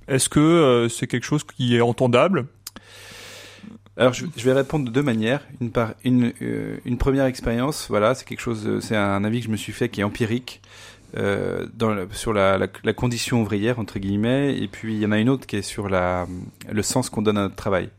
Est-ce 0.07 0.29
que 0.29 0.87
c'est 0.91 1.07
quelque 1.07 1.23
chose 1.23 1.43
qui 1.43 1.75
est 1.75 1.81
entendable? 1.81 2.45
Alors, 3.95 4.13
je, 4.13 4.25
vais 4.37 4.53
répondre 4.53 4.85
de 4.85 4.89
deux 4.89 5.03
manières. 5.03 5.41
Une, 5.61 5.71
par, 5.71 5.93
une, 6.03 6.33
euh, 6.41 6.77
une 6.83 6.97
première 6.97 7.25
expérience, 7.25 7.87
voilà, 7.89 8.15
c'est 8.15 8.25
quelque 8.25 8.39
chose, 8.39 8.65
euh, 8.67 8.81
c'est 8.81 8.95
un 8.95 9.23
avis 9.23 9.39
que 9.39 9.45
je 9.45 9.51
me 9.51 9.57
suis 9.57 9.71
fait 9.71 9.89
qui 9.89 10.01
est 10.01 10.03
empirique 10.03 10.61
euh, 11.15 11.67
dans 11.75 11.95
sur 12.11 12.33
la, 12.33 12.57
la, 12.57 12.67
la, 12.83 12.93
condition 12.93 13.43
ouvrière 13.43 13.77
entre 13.77 13.99
guillemets, 13.99 14.57
et 14.57 14.67
puis 14.67 14.95
il 14.95 14.99
y 14.99 15.05
en 15.05 15.11
a 15.11 15.19
une 15.19 15.29
autre 15.29 15.45
qui 15.45 15.57
est 15.57 15.61
sur 15.61 15.89
la, 15.89 16.25
le 16.71 16.81
sens 16.81 17.11
qu'on 17.11 17.21
donne 17.21 17.37
à 17.37 17.41
notre 17.41 17.55
travail. 17.55 17.89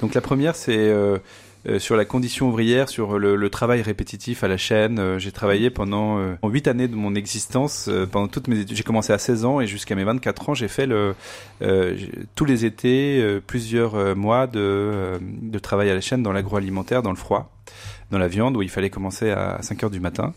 Donc 0.00 0.14
la 0.14 0.20
première, 0.20 0.56
c'est 0.56 0.76
euh, 0.76 1.18
euh, 1.66 1.78
sur 1.78 1.96
la 1.96 2.04
condition 2.04 2.48
ouvrière, 2.48 2.88
sur 2.88 3.18
le, 3.18 3.34
le 3.34 3.50
travail 3.50 3.82
répétitif 3.82 4.44
à 4.44 4.48
la 4.48 4.56
chaîne. 4.56 4.98
Euh, 4.98 5.18
j'ai 5.18 5.32
travaillé 5.32 5.70
pendant 5.70 6.18
euh, 6.18 6.34
huit 6.44 6.68
années 6.68 6.88
de 6.88 6.94
mon 6.94 7.14
existence, 7.14 7.90
pendant 8.12 8.28
toutes 8.28 8.48
mes 8.48 8.60
études. 8.60 8.76
J'ai 8.76 8.82
commencé 8.84 9.12
à 9.12 9.18
16 9.18 9.44
ans 9.44 9.60
et 9.60 9.66
jusqu'à 9.66 9.94
mes 9.94 10.04
24 10.04 10.50
ans, 10.50 10.54
j'ai 10.54 10.68
fait 10.68 10.86
le, 10.86 11.14
tous 12.34 12.44
les 12.44 12.64
étés 12.64 13.40
plusieurs 13.46 14.16
mois 14.16 14.46
de, 14.46 15.18
de 15.20 15.58
travail 15.58 15.90
à 15.90 15.94
la 15.94 16.00
chaîne 16.00 16.22
dans 16.22 16.32
l'agroalimentaire, 16.32 17.02
dans 17.02 17.10
le 17.10 17.16
froid 17.16 17.50
dans 18.10 18.18
la 18.18 18.28
viande 18.28 18.56
où 18.56 18.62
il 18.62 18.70
fallait 18.70 18.88
commencer 18.88 19.30
à 19.30 19.58
5 19.60 19.84
heures 19.84 19.90
du 19.90 20.00
matin. 20.00 20.32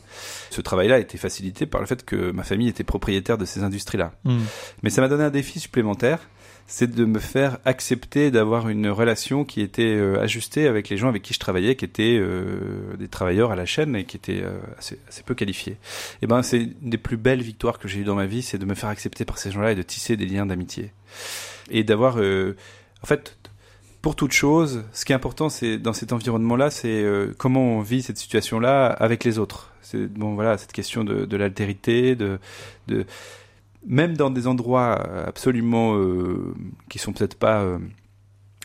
Ce 0.50 0.60
travail-là 0.60 0.96
a 0.96 1.00
été 1.00 1.18
facilité 1.18 1.66
par 1.66 1.80
le 1.80 1.88
fait 1.88 2.04
que 2.04 2.32
ma 2.32 2.44
famille 2.44 2.68
était 2.68 2.84
propriétaire 2.84 3.38
de 3.38 3.46
ces 3.46 3.63
industries-là. 3.63 4.12
Mmh. 4.25 4.40
Mais 4.84 4.90
ça 4.90 5.00
m'a 5.01 5.08
donné 5.08 5.24
un 5.24 5.30
défi 5.30 5.60
supplémentaire 5.60 6.20
c'est 6.68 6.89
de 6.89 7.06
me 7.06 7.20
faire 7.20 7.58
accepter 7.65 8.32
d'avoir 8.32 8.70
une 8.70 8.88
relation 8.88 9.44
qui 9.44 9.62
était 9.62 9.84
euh, 9.84 10.22
ajustée 10.22 10.68
avec 10.68 10.89
les 10.89 10.98
gens 10.98 11.10
avec 11.10 11.22
qui 11.22 11.34
je 11.34 11.39
travaillais, 11.39 11.75
qui 11.75 11.86
étaient 11.86 12.18
euh, 12.20 12.96
des 12.98 13.08
travailleurs 13.08 13.51
à 13.51 13.56
la 13.56 13.65
chaîne 13.65 13.96
et 13.96 14.06
qui 14.06 14.18
étaient 14.18 14.41
euh, 14.41 14.58
assez, 14.77 14.98
peu 15.25 15.36
qualifiés. 15.36 15.74
Et 15.74 15.77
eh 16.24 16.27
ben, 16.27 16.41
c'est 16.44 16.62
une 16.62 16.89
des 16.89 16.98
plus 16.98 17.18
belles 17.18 17.41
victoires 17.41 17.77
que 17.77 17.88
j'ai 17.88 18.00
eues 18.00 18.06
dans 18.06 18.15
ma 18.15 18.25
vie, 18.25 18.41
c'est 18.41 18.58
de 18.58 18.65
me 18.65 18.74
faire 18.74 18.89
accepter 18.89 19.25
par 19.25 19.38
ces 19.38 19.51
gens-là 19.51 19.74
et 19.74 19.75
de 19.75 19.82
tisser 19.82 20.15
des 20.15 20.25
liens 20.25 20.46
d'amitié 20.46 20.91
et 21.70 21.84
d'avoir, 21.84 22.18
en 22.18 23.06
fait, 23.06 23.38
pour 24.01 24.15
toute 24.15 24.32
chose, 24.32 24.84
ce 24.94 25.06
qui 25.06 25.12
est 25.12 25.15
important, 25.15 25.50
c'est 25.50 25.77
dans 25.77 25.94
cet 25.94 26.12
environnement-là, 26.12 26.70
c'est 26.70 27.06
comment 27.38 27.77
on 27.77 27.82
vit 27.82 28.01
cette 28.01 28.18
situation-là 28.18 28.88
avec 28.88 29.24
les 29.24 29.39
autres. 29.39 29.72
C'est 29.82 30.08
bon, 30.08 30.34
voilà, 30.34 30.58
cette 30.58 30.72
question 30.72 31.03
de, 31.03 31.25
de 31.25 31.38
l'altérité, 31.38 32.15
de, 32.15 32.39
de 32.88 33.06
même 33.85 34.15
dans 34.15 34.29
des 34.29 34.47
endroits 34.47 35.00
euh, 35.07 35.25
absolument 35.27 35.95
euh, 35.95 36.53
qui 36.89 37.00
sont 37.00 37.13
peut-être 37.13 37.35
pas 37.35 37.61
euh, 37.61 37.79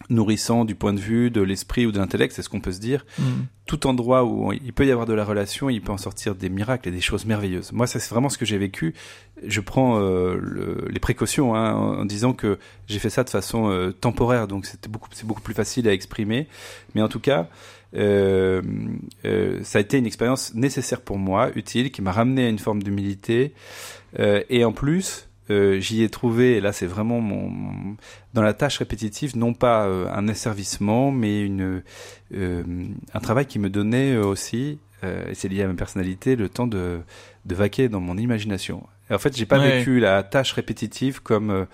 nourrissant 0.09 0.65
du 0.65 0.75
point 0.75 0.93
de 0.93 1.01
vue 1.01 1.31
de 1.31 1.41
l'esprit 1.41 1.87
ou 1.87 1.93
de 1.93 1.99
l'intellect, 1.99 2.35
c'est 2.35 2.43
ce 2.43 2.49
qu'on 2.49 2.61
peut 2.61 2.73
se 2.73 2.81
dire. 2.81 3.05
Mm. 3.19 3.25
Tout 3.67 3.87
endroit 3.87 4.25
où 4.25 4.53
il 4.53 4.73
peut 4.73 4.87
y 4.87 4.93
avoir 4.93 5.07
de 5.07 5.15
la 5.15 5.25
relation, 5.25 5.69
il 5.69 5.83
peut 5.83 5.93
en 5.93 5.99
sortir 5.99 6.35
des 6.35 6.49
miracles 6.49 6.89
et 6.89 6.93
des 6.93 7.01
choses 7.01 7.25
merveilleuses. 7.25 7.73
Moi, 7.73 7.87
ça 7.87 7.99
c'est 7.99 8.11
vraiment 8.11 8.29
ce 8.29 8.39
que 8.39 8.45
j'ai 8.45 8.59
vécu. 8.59 8.95
Je 9.45 9.61
prends 9.61 10.01
euh, 10.01 10.39
le, 10.41 10.87
les 10.89 11.01
précautions 11.01 11.55
hein, 11.55 11.75
en, 11.75 12.01
en, 12.01 12.05
disant 12.05 12.33
que 12.33 12.59
j'ai 12.87 12.99
fait 12.99 13.11
ça 13.11 13.25
de 13.25 13.31
façon 13.31 13.71
euh, 13.71 13.93
temporaire, 13.93 14.47
donc 14.47 14.67
c'était 14.67 14.89
beaucoup, 14.89 15.09
c'est 15.13 15.27
beaucoup 15.27 15.43
plus 15.43 15.55
facile 15.55 15.89
à 15.89 15.93
exprimer. 15.93 16.47
Mais 16.95 17.03
en 17.03 17.09
tout 17.09 17.21
cas, 17.21 17.49
euh, 17.95 18.63
euh, 19.25 19.61
ça 19.63 19.79
a 19.79 19.81
été 19.81 19.99
une 19.99 20.07
expérience 20.07 20.55
nécessaire 20.55 21.01
pour 21.01 21.19
moi, 21.19 21.51
utile, 21.55 21.91
qui 21.91 22.03
m'a 22.03 22.13
ramené 22.13 22.47
à 22.47 22.49
une 22.49 22.59
forme 22.59 22.83
d'humilité. 22.83 23.55
Euh, 24.19 24.43
et 24.49 24.65
en 24.65 24.73
plus, 24.73 25.29
euh, 25.51 25.81
j'y 25.81 26.03
ai 26.03 26.09
trouvé, 26.09 26.57
et 26.57 26.61
là 26.61 26.73
c'est 26.73 26.87
vraiment 26.87 27.21
mon, 27.21 27.97
dans 28.35 28.43
la 28.43 28.55
tâche 28.55 28.79
répétitive, 28.79 29.37
non 29.37 29.55
pas 29.55 29.87
euh, 29.87 30.09
un 30.13 30.29
asservissement, 30.29 31.11
mais 31.13 31.41
une, 31.41 31.83
euh, 32.35 32.65
un 33.15 33.21
travail 33.21 33.47
qui 33.47 33.59
me 33.59 33.71
donnait 33.71 34.17
aussi, 34.17 34.79
et 35.03 35.35
c'est 35.35 35.49
lié 35.49 35.63
à 35.63 35.69
ma 35.69 35.75
personnalité, 35.75 36.35
le 36.35 36.49
temps 36.49 36.67
de, 36.67 36.99
de 37.45 37.55
vaquer 37.55 37.89
dans 37.89 38.01
mon 38.01 38.17
imagination. 38.17 38.85
Et 39.11 39.15
en 39.15 39.19
fait, 39.19 39.37
j'ai 39.37 39.47
pas 39.47 39.59
Ouais. 39.59 39.79
vécu 39.79 40.01
la 40.01 40.23
tâche 40.23 40.53
répétitive 40.53 41.23
comme 41.23 41.51
euh, 41.51 41.65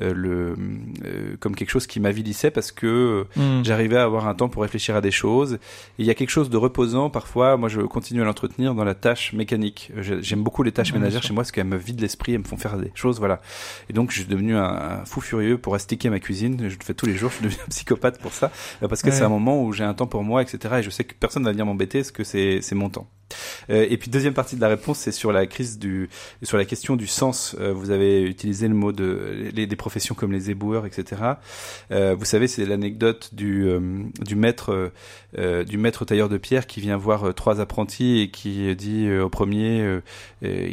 euh, 0.00 0.12
le 0.14 0.56
euh, 1.04 1.36
comme 1.38 1.54
quelque 1.54 1.70
chose 1.70 1.86
qui 1.86 2.00
m'avilissait 2.00 2.50
parce 2.50 2.72
que 2.72 3.26
Mm. 3.36 3.64
j'arrivais 3.64 3.96
à 3.96 4.02
avoir 4.04 4.26
un 4.26 4.34
temps 4.34 4.48
pour 4.48 4.62
réfléchir 4.62 4.96
à 4.96 5.00
des 5.00 5.10
choses. 5.12 5.54
Et 5.54 5.58
il 6.00 6.06
y 6.06 6.10
a 6.10 6.14
quelque 6.14 6.30
chose 6.30 6.50
de 6.50 6.56
reposant 6.56 7.08
parfois. 7.10 7.56
Moi, 7.56 7.68
je 7.68 7.80
continue 7.82 8.22
à 8.22 8.24
l'entretenir 8.24 8.74
dans 8.74 8.84
la 8.84 8.94
tâche 8.94 9.32
mécanique. 9.32 9.92
Je- 9.96 10.20
J'aime 10.20 10.42
beaucoup 10.42 10.62
les 10.62 10.72
tâches 10.72 10.92
Ouais, 10.92 10.98
ménagères 10.98 11.22
chez 11.22 11.32
moi 11.32 11.42
parce 11.42 11.52
qu'elles 11.52 11.64
me 11.66 11.76
vident 11.76 12.00
l'esprit, 12.02 12.32
elles 12.34 12.40
me 12.40 12.44
font 12.44 12.56
faire 12.56 12.76
des 12.78 12.90
choses, 12.94 13.18
voilà. 13.18 13.40
Et 13.88 13.92
donc, 13.92 14.10
je 14.10 14.16
suis 14.20 14.24
devenu 14.28 14.56
un, 14.56 14.62
un 14.64 15.04
fou 15.04 15.20
furieux 15.20 15.58
pour 15.58 15.74
astiquer 15.74 16.10
ma 16.10 16.18
cuisine. 16.20 16.56
Je 16.68 16.76
le 16.78 16.84
fais 16.84 16.94
tous 16.94 17.06
les 17.06 17.14
jours. 17.14 17.30
Je 17.32 17.36
suis 17.36 17.44
devenu 17.44 17.60
un 17.64 17.68
psychopathe 17.70 18.20
pour 18.20 18.32
ça 18.32 18.50
euh, 18.82 18.88
parce 18.88 19.02
que 19.02 19.08
Ouais. 19.08 19.14
c'est 19.14 19.22
un 19.24 19.28
moment 19.28 19.62
où 19.62 19.72
j'ai 19.72 19.84
un 19.84 19.94
temps 19.94 20.06
pour 20.06 20.22
moi, 20.24 20.42
etc. 20.42 20.76
Et 20.78 20.82
je 20.82 20.90
sais 20.90 21.04
que 21.04 21.14
personne 21.14 21.44
va 21.44 21.50
venir 21.52 21.64
m'embêter 21.66 22.00
parce 22.00 22.10
que 22.10 22.24
c'est 22.24 22.60
c'est 22.62 22.74
mon 22.74 22.88
temps. 22.90 23.08
Euh, 23.70 23.86
et 23.88 23.96
puis 23.96 24.10
deuxième 24.10 24.34
partie 24.34 24.56
de 24.56 24.60
la 24.60 24.68
réponse, 24.68 24.98
c'est 24.98 25.12
sur 25.12 25.32
la 25.32 25.46
crise 25.46 25.78
du, 25.78 26.10
sur 26.42 26.58
la 26.58 26.64
question 26.72 26.96
du 26.96 27.06
sens. 27.06 27.54
Euh, 27.60 27.70
vous 27.74 27.90
avez 27.90 28.22
utilisé 28.22 28.66
le 28.66 28.72
mot 28.72 28.92
de 28.92 29.50
les, 29.54 29.66
des 29.66 29.76
professions 29.76 30.14
comme 30.14 30.32
les 30.32 30.50
éboueurs, 30.50 30.86
etc. 30.86 31.20
Euh, 31.90 32.16
vous 32.18 32.24
savez, 32.24 32.48
c'est 32.48 32.64
l'anecdote 32.64 33.28
du, 33.34 33.66
euh, 33.66 33.78
du 34.24 34.36
maître, 34.36 34.90
du 35.66 35.76
maître 35.76 36.06
tailleur 36.06 36.30
de 36.30 36.38
pierre 36.38 36.66
qui 36.66 36.80
vient 36.80 36.96
voir 36.96 37.34
trois 37.34 37.60
apprentis 37.60 38.20
et 38.20 38.30
qui 38.30 38.74
dit 38.74 39.10
au 39.10 39.28
premier, 39.28 40.00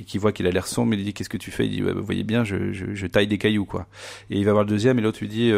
qui 0.05 0.17
voit 0.17 0.31
qu'il 0.31 0.47
a 0.47 0.51
l'air 0.51 0.67
sombre, 0.67 0.93
il 0.93 0.97
lui 0.97 1.05
dit 1.05 1.13
qu'est-ce 1.13 1.29
que 1.29 1.37
tu 1.37 1.51
fais? 1.51 1.65
Il 1.65 1.71
dit 1.71 1.81
vous 1.81 2.03
voyez 2.03 2.23
bien, 2.23 2.43
je, 2.43 2.71
je, 2.73 2.93
je 2.93 3.07
taille 3.07 3.27
des 3.27 3.37
cailloux 3.37 3.65
quoi. 3.65 3.87
Et 4.29 4.37
il 4.37 4.45
va 4.45 4.51
voir 4.51 4.63
le 4.65 4.69
deuxième 4.69 4.99
et 4.99 5.01
l'autre 5.01 5.19
lui 5.21 5.29
dit 5.29 5.51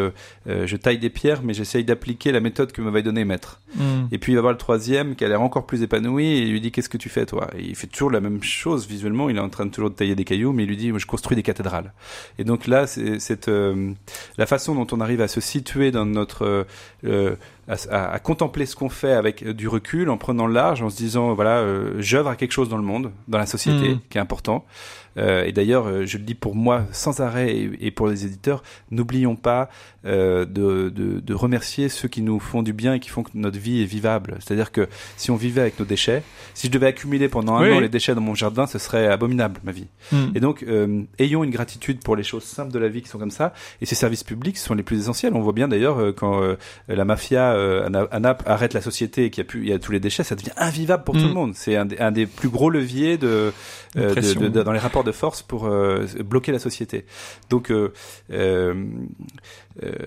je 0.45 0.75
taille 0.75 0.99
des 0.99 1.09
pierres, 1.09 1.41
mais 1.43 1.53
j'essaye 1.53 1.83
d'appliquer 1.83 2.31
la 2.31 2.39
méthode 2.39 2.71
que 2.71 2.81
m'avait 2.81 3.03
donné 3.03 3.25
maître. 3.25 3.59
Mm. 3.75 4.05
Et 4.11 4.17
puis 4.17 4.33
il 4.33 4.35
va 4.35 4.41
voir 4.41 4.53
le 4.53 4.59
troisième 4.59 5.15
qui 5.15 5.25
a 5.25 5.27
l'air 5.27 5.41
encore 5.41 5.65
plus 5.65 5.81
épanoui 5.81 6.25
et 6.25 6.41
il 6.43 6.51
lui 6.51 6.61
dit 6.61 6.71
qu'est-ce 6.71 6.89
que 6.89 6.97
tu 6.97 7.09
fais 7.09 7.25
toi? 7.25 7.49
Et 7.57 7.63
il 7.63 7.75
fait 7.75 7.87
toujours 7.87 8.11
la 8.11 8.21
même 8.21 8.43
chose 8.43 8.87
visuellement, 8.87 9.29
il 9.29 9.37
est 9.37 9.41
en 9.41 9.49
train 9.49 9.65
de 9.65 9.71
toujours 9.71 9.89
de 9.89 9.95
tailler 9.95 10.15
des 10.15 10.25
cailloux, 10.31 10.53
mais 10.53 10.63
il 10.63 10.69
lui 10.69 10.77
dit 10.77 10.91
je 10.95 11.05
construis 11.05 11.35
des 11.35 11.43
cathédrales. 11.43 11.91
Et 12.37 12.43
donc 12.43 12.67
là, 12.67 12.87
c'est 12.87 13.47
euh, 13.47 13.91
la 14.37 14.45
façon 14.45 14.75
dont 14.75 14.87
on 14.91 15.01
arrive 15.01 15.21
à 15.21 15.27
se 15.27 15.41
situer 15.41 15.91
dans 15.91 16.05
notre 16.05 16.45
euh, 16.45 16.63
euh, 17.05 17.35
à, 17.67 18.19
contempler 18.19 18.65
ce 18.65 18.75
qu'on 18.75 18.89
fait 18.89 19.13
avec 19.13 19.47
du 19.47 19.67
recul, 19.67 20.09
en 20.09 20.17
prenant 20.17 20.47
le 20.47 20.53
large, 20.53 20.81
en 20.81 20.89
se 20.89 20.97
disant 20.97 21.33
voilà, 21.33 21.65
j'œuvre 21.99 22.29
à 22.29 22.35
quelque 22.35 22.51
chose 22.51 22.69
dans 22.69 22.77
le 22.77 22.83
monde, 22.83 23.11
dans 23.27 23.37
la 23.37 23.45
société, 23.45 23.95
Mm. 23.95 23.99
qui 24.09 24.17
est 24.17 24.21
important. 24.21 24.65
Euh, 25.17 25.43
et 25.43 25.51
d'ailleurs, 25.51 25.87
euh, 25.87 26.05
je 26.05 26.17
le 26.17 26.23
dis 26.23 26.35
pour 26.35 26.55
moi 26.55 26.85
sans 26.91 27.19
arrêt 27.19 27.51
et, 27.53 27.69
et 27.87 27.91
pour 27.91 28.07
les 28.07 28.25
éditeurs, 28.25 28.63
n'oublions 28.91 29.35
pas 29.35 29.69
euh, 30.05 30.45
de, 30.45 30.89
de, 30.89 31.19
de 31.19 31.33
remercier 31.33 31.89
ceux 31.89 32.07
qui 32.07 32.21
nous 32.21 32.39
font 32.39 32.63
du 32.63 32.73
bien 32.73 32.93
et 32.93 32.99
qui 32.99 33.09
font 33.09 33.23
que 33.23 33.31
notre 33.35 33.59
vie 33.59 33.81
est 33.81 33.85
vivable. 33.85 34.37
C'est-à-dire 34.39 34.71
que 34.71 34.87
si 35.17 35.29
on 35.31 35.35
vivait 35.35 35.61
avec 35.61 35.79
nos 35.79 35.85
déchets, 35.85 36.23
si 36.53 36.67
je 36.67 36.71
devais 36.71 36.87
accumuler 36.87 37.27
pendant 37.29 37.55
un 37.57 37.63
Oui. 37.69 37.73
an 37.73 37.79
les 37.79 37.89
déchets 37.89 38.15
dans 38.15 38.21
mon 38.21 38.35
jardin, 38.35 38.67
ce 38.67 38.79
serait 38.79 39.07
abominable 39.07 39.59
ma 39.63 39.71
vie. 39.71 39.87
Mm. 40.11 40.17
Et 40.35 40.39
donc, 40.39 40.63
euh, 40.63 41.01
ayons 41.19 41.43
une 41.43 41.51
gratitude 41.51 41.99
pour 42.03 42.15
les 42.15 42.23
choses 42.23 42.43
simples 42.43 42.71
de 42.71 42.79
la 42.79 42.87
vie 42.87 43.01
qui 43.01 43.09
sont 43.09 43.19
comme 43.19 43.31
ça. 43.31 43.53
Et 43.81 43.85
ces 43.85 43.95
services 43.95 44.23
publics 44.23 44.57
sont 44.57 44.73
les 44.73 44.83
plus 44.83 44.99
essentiels. 44.99 45.33
On 45.35 45.41
voit 45.41 45.53
bien 45.53 45.67
d'ailleurs 45.67 45.99
euh, 45.99 46.13
quand 46.13 46.41
euh, 46.41 46.55
la 46.87 47.05
mafia 47.05 47.51
à 47.51 47.89
Na- 47.89 48.07
à 48.11 48.19
Naples 48.19 48.43
arrête 48.47 48.73
la 48.73 48.81
société 48.81 49.25
et 49.25 49.29
qu'il 49.29 49.43
y 49.43 49.45
a 49.45 49.49
plus, 49.49 49.61
il 49.63 49.69
y 49.69 49.73
a 49.73 49.79
tous 49.79 49.91
les 49.91 49.99
déchets, 49.99 50.23
ça 50.23 50.35
devient 50.35 50.51
invivable 50.57 51.03
pour 51.03 51.15
Mm. 51.15 51.21
tout 51.21 51.27
le 51.27 51.33
monde. 51.33 51.51
C'est 51.55 51.75
un, 51.75 51.85
des- 51.85 51.97
un 51.99 52.11
des 52.11 52.25
plus 52.25 52.49
gros 52.49 52.69
leviers 52.69 53.17
de, 53.17 53.51
euh, 53.97 54.15
de- 54.15 54.47
de- 54.47 54.63
dans 54.63 54.71
les 54.71 54.79
rapports 54.79 55.00
de 55.03 55.11
force 55.11 55.41
pour 55.41 55.65
euh, 55.65 56.05
bloquer 56.23 56.51
la 56.51 56.59
société. 56.59 57.05
Donc, 57.49 57.71
euh, 57.71 57.93
euh, 58.31 58.73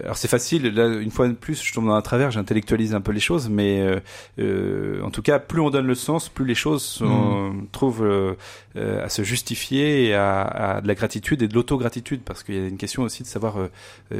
alors 0.02 0.16
c'est 0.16 0.28
facile. 0.28 0.68
Là, 0.74 0.86
une 0.88 1.10
fois 1.10 1.28
de 1.28 1.32
plus, 1.32 1.62
je 1.62 1.72
tombe 1.72 1.86
dans 1.86 1.94
un 1.94 2.02
travers, 2.02 2.30
j'intellectualise 2.30 2.94
un 2.94 3.00
peu 3.00 3.12
les 3.12 3.20
choses, 3.20 3.48
mais 3.48 4.02
en 4.38 5.10
tout 5.10 5.22
cas, 5.22 5.38
plus 5.38 5.60
on 5.60 5.70
donne 5.70 5.86
le 5.86 5.94
sens, 5.94 6.28
plus 6.28 6.44
les 6.44 6.54
choses 6.54 6.82
sont, 6.82 7.66
trouvent 7.72 8.04
euh, 8.04 8.34
euh, 8.76 9.04
à 9.04 9.08
se 9.08 9.22
justifier 9.22 10.06
et 10.06 10.14
à, 10.14 10.42
à 10.42 10.80
de 10.80 10.88
la 10.88 10.94
gratitude 10.94 11.42
et 11.42 11.48
de 11.48 11.54
l'autogratitude, 11.54 12.22
parce 12.24 12.42
qu'il 12.42 12.54
y 12.54 12.58
a 12.58 12.66
une 12.66 12.76
question 12.76 13.02
aussi 13.02 13.22
de 13.22 13.28
savoir 13.28 13.56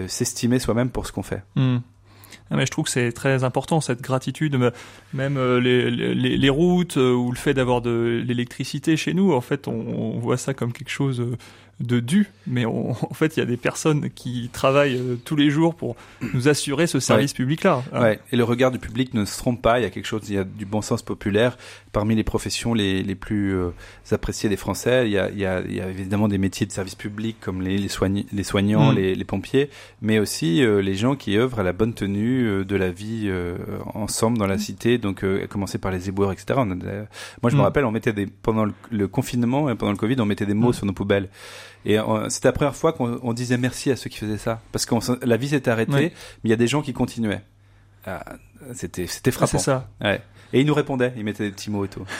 s'estimer 0.06 0.58
soi-même 0.58 0.90
pour 0.90 1.06
ce 1.06 1.12
qu'on 1.12 1.22
fait. 1.22 1.42
Hmm. 1.56 1.78
Ah, 2.50 2.56
mais 2.56 2.66
je 2.66 2.70
trouve 2.70 2.84
que 2.86 2.90
c'est 2.90 3.12
très 3.12 3.44
important 3.44 3.80
cette 3.80 4.00
gratitude, 4.02 4.56
me- 4.56 4.72
même 5.12 5.36
euh, 5.36 5.60
les, 5.60 5.90
les, 5.90 6.50
routes 6.50 6.96
euh, 6.96 7.12
ou 7.12 7.30
le 7.30 7.36
fait 7.36 7.54
d'avoir 7.54 7.80
de 7.82 8.22
l'électricité 8.26 8.96
chez 8.96 9.14
nous. 9.14 9.32
En 9.32 9.40
fait, 9.40 9.68
on, 9.68 9.72
on 9.72 10.18
voit 10.18 10.36
ça 10.36 10.54
comme 10.54 10.72
quelque 10.72 10.90
chose 10.90 11.20
euh, 11.20 11.36
de 11.80 11.98
dû, 12.00 12.28
mais 12.46 12.64
on- 12.66 12.90
en 13.10 13.14
fait, 13.14 13.36
il 13.36 13.40
y 13.40 13.42
a 13.42 13.46
des 13.46 13.56
personnes 13.56 14.10
qui 14.10 14.48
travaillent 14.52 14.96
euh, 14.96 15.16
tous 15.24 15.36
les 15.36 15.50
jours 15.50 15.74
pour 15.74 15.96
nous 16.32 16.48
assurer 16.48 16.86
ce 16.86 17.00
service 17.00 17.32
public-là. 17.32 17.82
Ouais. 17.92 18.20
Et 18.32 18.36
le 18.36 18.44
regard 18.44 18.70
du 18.70 18.78
public 18.78 19.12
ne 19.14 19.24
se 19.24 19.36
trompe 19.38 19.60
pas. 19.60 19.80
Il 19.80 19.82
y 19.82 19.86
a 19.86 19.90
quelque 19.90 20.06
chose, 20.06 20.22
il 20.28 20.34
y 20.36 20.38
a 20.38 20.44
du 20.44 20.66
bon 20.66 20.82
sens 20.82 21.02
populaire 21.02 21.56
parmi 21.92 22.14
les 22.14 22.24
professions 22.24 22.74
les, 22.74 23.02
les 23.02 23.14
plus 23.14 23.54
euh, 23.56 23.70
appréciées 24.10 24.48
des 24.48 24.56
Français. 24.56 25.06
Il 25.06 25.12
y, 25.12 25.18
a, 25.18 25.30
il, 25.30 25.38
y 25.38 25.46
a, 25.46 25.60
il 25.62 25.74
y 25.74 25.80
a 25.80 25.88
évidemment 25.88 26.28
des 26.28 26.38
métiers 26.38 26.66
de 26.66 26.72
service 26.72 26.94
public 26.94 27.36
comme 27.40 27.60
les, 27.62 27.76
les, 27.78 27.88
soign- 27.88 28.24
les 28.32 28.42
soignants, 28.44 28.92
Mm. 28.92 28.96
les, 28.96 29.14
les 29.14 29.24
pompiers, 29.24 29.70
mais 30.02 30.18
aussi 30.18 30.62
euh, 30.62 30.80
les 30.82 30.94
gens 30.94 31.16
qui 31.16 31.36
œuvrent 31.36 31.58
à 31.60 31.62
la 31.62 31.72
bonne 31.72 31.94
tenue 31.94 32.64
de 32.64 32.76
la 32.76 32.90
vie 32.90 33.30
ensemble 33.94 34.38
dans 34.38 34.46
la 34.46 34.58
cité. 34.58 34.98
Donc, 34.98 35.24
à 35.24 35.46
commencer 35.46 35.78
par 35.78 35.90
les 35.90 36.08
éboueurs, 36.08 36.32
etc. 36.32 36.54
On 36.58 36.70
a 36.70 36.74
des- 36.74 36.86
Moi, 37.42 37.50
je 37.50 37.56
me 37.56 37.60
Mm. 37.60 37.64
rappelle, 37.64 37.84
on 37.84 37.90
mettait 37.90 38.12
des 38.12 38.26
pendant 38.26 38.64
le, 38.64 38.72
le 38.90 39.08
confinement 39.08 39.70
et 39.70 39.74
pendant 39.74 39.92
le 39.92 39.98
Covid, 39.98 40.16
on 40.20 40.26
mettait 40.26 40.46
des 40.46 40.54
mots 40.54 40.70
Mm. 40.70 40.74
sur 40.74 40.86
nos 40.86 40.92
poubelles. 40.92 41.28
Et 41.84 41.98
euh, 41.98 42.28
c'était 42.30 42.48
la 42.48 42.52
première 42.52 42.74
fois 42.76 42.92
qu'on 42.92 43.18
on 43.22 43.32
disait 43.32 43.58
merci 43.58 43.90
à 43.90 43.96
ceux 43.96 44.08
qui 44.10 44.18
faisaient 44.18 44.38
ça, 44.38 44.60
parce 44.72 44.86
que 44.86 44.94
la 45.26 45.36
vie 45.36 45.48
s'était 45.48 45.70
arrêtée, 45.70 45.92
Ouais. 45.92 46.12
mais 46.42 46.48
il 46.48 46.50
y 46.50 46.54
a 46.54 46.56
des 46.56 46.66
gens 46.66 46.82
qui 46.82 46.92
continuaient. 46.92 47.42
Ah, 48.06 48.24
c'était 48.74 49.06
c'était 49.06 49.30
Ah, 49.30 49.32
frappant. 49.32 49.58
c'est 49.58 49.64
ça. 49.64 49.88
Ouais. 50.02 50.20
Et 50.52 50.60
ils 50.60 50.66
nous 50.66 50.74
répondaient, 50.74 51.12
ils 51.16 51.24
mettaient 51.24 51.44
des 51.44 51.50
petits 51.52 51.70
mots 51.70 51.84
et 51.84 51.88
tout. 51.88 52.04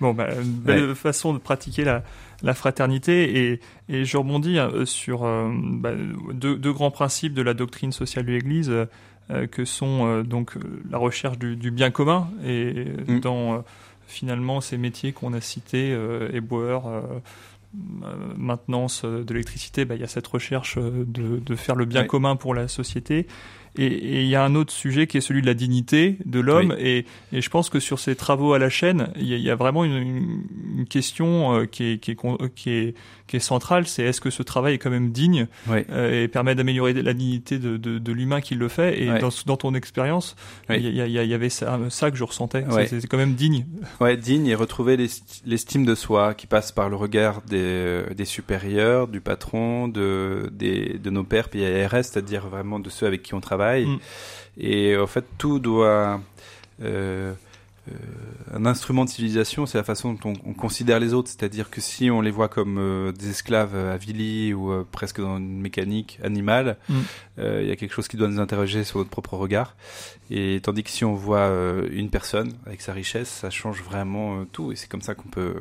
Bon, 0.00 0.14
bah, 0.14 0.28
une 0.40 0.52
belle 0.52 0.94
façon 0.94 1.32
de 1.34 1.38
pratiquer 1.38 1.82
la, 1.82 2.04
la 2.44 2.54
fraternité 2.54 3.50
et, 3.50 3.60
et 3.88 4.04
je 4.04 4.16
rebondis 4.16 4.56
euh, 4.60 4.84
sur 4.84 5.24
euh, 5.24 5.50
bah, 5.52 5.90
deux, 6.32 6.56
deux 6.56 6.72
grands 6.72 6.92
principes 6.92 7.34
de 7.34 7.42
la 7.42 7.52
doctrine 7.52 7.90
sociale 7.90 8.24
de 8.24 8.30
l'Église 8.30 8.70
euh, 8.70 9.46
que 9.48 9.64
sont 9.64 10.06
euh, 10.06 10.22
donc 10.22 10.54
la 10.88 10.98
recherche 10.98 11.36
du, 11.36 11.56
du 11.56 11.72
bien 11.72 11.90
commun 11.90 12.30
et 12.44 12.84
Mm. 13.08 13.18
dans 13.18 13.64
finalement 14.06 14.60
ces 14.60 14.78
métiers 14.78 15.10
qu'on 15.12 15.32
a 15.32 15.40
cités, 15.40 15.90
euh, 15.92 16.28
maintenance 17.74 19.02
euh, 19.04 19.24
de 19.24 19.32
l'électricité, 19.34 19.84
bah, 19.84 19.94
il 19.94 20.00
y 20.00 20.04
a 20.04 20.08
cette 20.08 20.26
recherche 20.26 20.78
euh, 20.78 21.04
de, 21.06 21.38
de 21.38 21.54
faire 21.56 21.74
le 21.74 21.84
bien 21.84 22.02
Ouais. 22.02 22.06
commun 22.06 22.36
pour 22.36 22.54
la 22.54 22.66
société. 22.68 23.26
Et 23.80 24.22
il 24.22 24.26
y 24.28 24.34
a 24.34 24.44
un 24.44 24.54
autre 24.56 24.72
sujet 24.72 25.06
qui 25.06 25.16
est 25.18 25.20
celui 25.20 25.40
de 25.40 25.46
la 25.46 25.54
dignité 25.54 26.18
de 26.24 26.40
l'homme. 26.40 26.72
Et, 26.80 27.06
et 27.32 27.40
je 27.40 27.48
pense 27.50 27.70
que 27.70 27.78
sur 27.80 27.98
ces 28.00 28.16
travaux 28.16 28.52
à 28.52 28.58
la 28.58 28.68
chaîne, 28.70 29.08
il 29.16 29.26
y 29.28 29.34
a, 29.34 29.36
il 29.36 29.42
y 29.42 29.50
a 29.50 29.54
vraiment 29.54 29.84
une, 29.84 30.84
question 30.88 31.66
qui, 31.70 31.92
est, 31.92 31.98
qui, 31.98 32.12
est, 32.12 32.14
con- 32.14 32.38
qui, 32.54 32.70
est, 32.70 32.94
qui 33.26 33.36
est 33.36 33.40
centrale, 33.40 33.86
c'est 33.86 34.02
est-ce 34.04 34.20
que 34.20 34.30
ce 34.30 34.42
travail 34.42 34.74
est 34.74 34.78
quand 34.78 34.90
même 34.90 35.10
digne 35.10 35.46
euh, 35.90 36.24
et 36.24 36.28
permet 36.28 36.54
d'améliorer 36.54 36.92
la 36.94 37.12
dignité 37.14 37.58
de, 37.58 37.76
de, 37.76 37.98
de 37.98 38.12
l'humain 38.12 38.40
qui 38.40 38.54
le 38.54 38.68
fait? 38.68 39.00
Et 39.02 39.08
dans, 39.20 39.28
dans 39.46 39.56
ton 39.56 39.74
expérience, 39.74 40.34
il 40.70 40.88
y, 40.96 41.34
avait 41.34 41.48
ça, 41.50 41.78
ça 41.88 42.10
que 42.10 42.16
je 42.16 42.24
ressentais. 42.24 42.64
C'est- 42.88 43.06
quand 43.08 43.16
même 43.16 43.34
digne. 43.34 43.64
Ouais, 44.00 44.16
digne 44.16 44.46
et 44.48 44.54
retrouver 44.54 44.96
l'esti- 44.96 45.42
l'estime 45.46 45.84
de 45.84 45.94
soi 45.94 46.34
qui 46.34 46.46
passe 46.46 46.72
par 46.72 46.88
le 46.88 46.96
regard 46.96 47.42
des, 47.42 47.56
euh, 47.60 48.14
des 48.14 48.24
supérieurs, 48.24 49.08
du 49.08 49.20
patron, 49.20 49.88
de, 49.88 50.50
des, 50.52 50.98
de 50.98 51.10
nos 51.10 51.24
pères 51.24 51.48
PIRS, 51.48 51.90
c'est-à-dire 52.04 52.48
vraiment 52.48 52.80
de 52.80 52.90
ceux 52.90 53.06
avec 53.06 53.22
qui 53.22 53.34
on 53.34 53.40
travaille. 53.40 53.67
Mm. 53.76 53.98
Et 54.58 54.96
en 54.96 55.06
fait, 55.06 55.24
tout 55.38 55.58
doit 55.58 56.20
euh, 56.82 57.32
un 58.52 58.66
instrument 58.66 59.04
de 59.04 59.10
civilisation, 59.10 59.66
c'est 59.66 59.78
la 59.78 59.84
façon 59.84 60.14
dont 60.14 60.34
on, 60.44 60.54
considère 60.54 61.00
les 61.00 61.14
autres. 61.14 61.28
C'est-à-dire 61.28 61.70
que 61.70 61.80
si 61.80 62.10
on 62.10 62.20
les 62.20 62.30
voit 62.30 62.48
comme 62.48 63.12
des 63.18 63.30
esclaves 63.30 63.74
avilis 63.74 64.54
ou 64.54 64.84
presque 64.90 65.20
dans 65.20 65.38
une 65.38 65.60
mécanique 65.60 66.18
animale, 66.22 66.76
mm. 66.88 66.94
il 67.38 67.66
y 67.66 67.70
a 67.70 67.76
quelque 67.76 67.92
chose 67.92 68.08
qui 68.08 68.16
doit 68.16 68.28
nous 68.28 68.40
interroger 68.40 68.84
sur 68.84 68.98
notre 68.98 69.10
propre 69.10 69.36
regard. 69.36 69.76
Et 70.30 70.60
tandis 70.62 70.82
que 70.82 70.90
si 70.90 71.04
on 71.04 71.14
voit 71.14 71.50
une 71.90 72.10
personne 72.10 72.52
avec 72.66 72.80
sa 72.80 72.92
richesse, 72.92 73.28
ça 73.28 73.50
change 73.50 73.82
vraiment 73.82 74.44
tout. 74.52 74.72
Et 74.72 74.76
c'est 74.76 74.88
comme 74.88 75.02
ça 75.02 75.14
qu'on 75.14 75.28
peut 75.28 75.54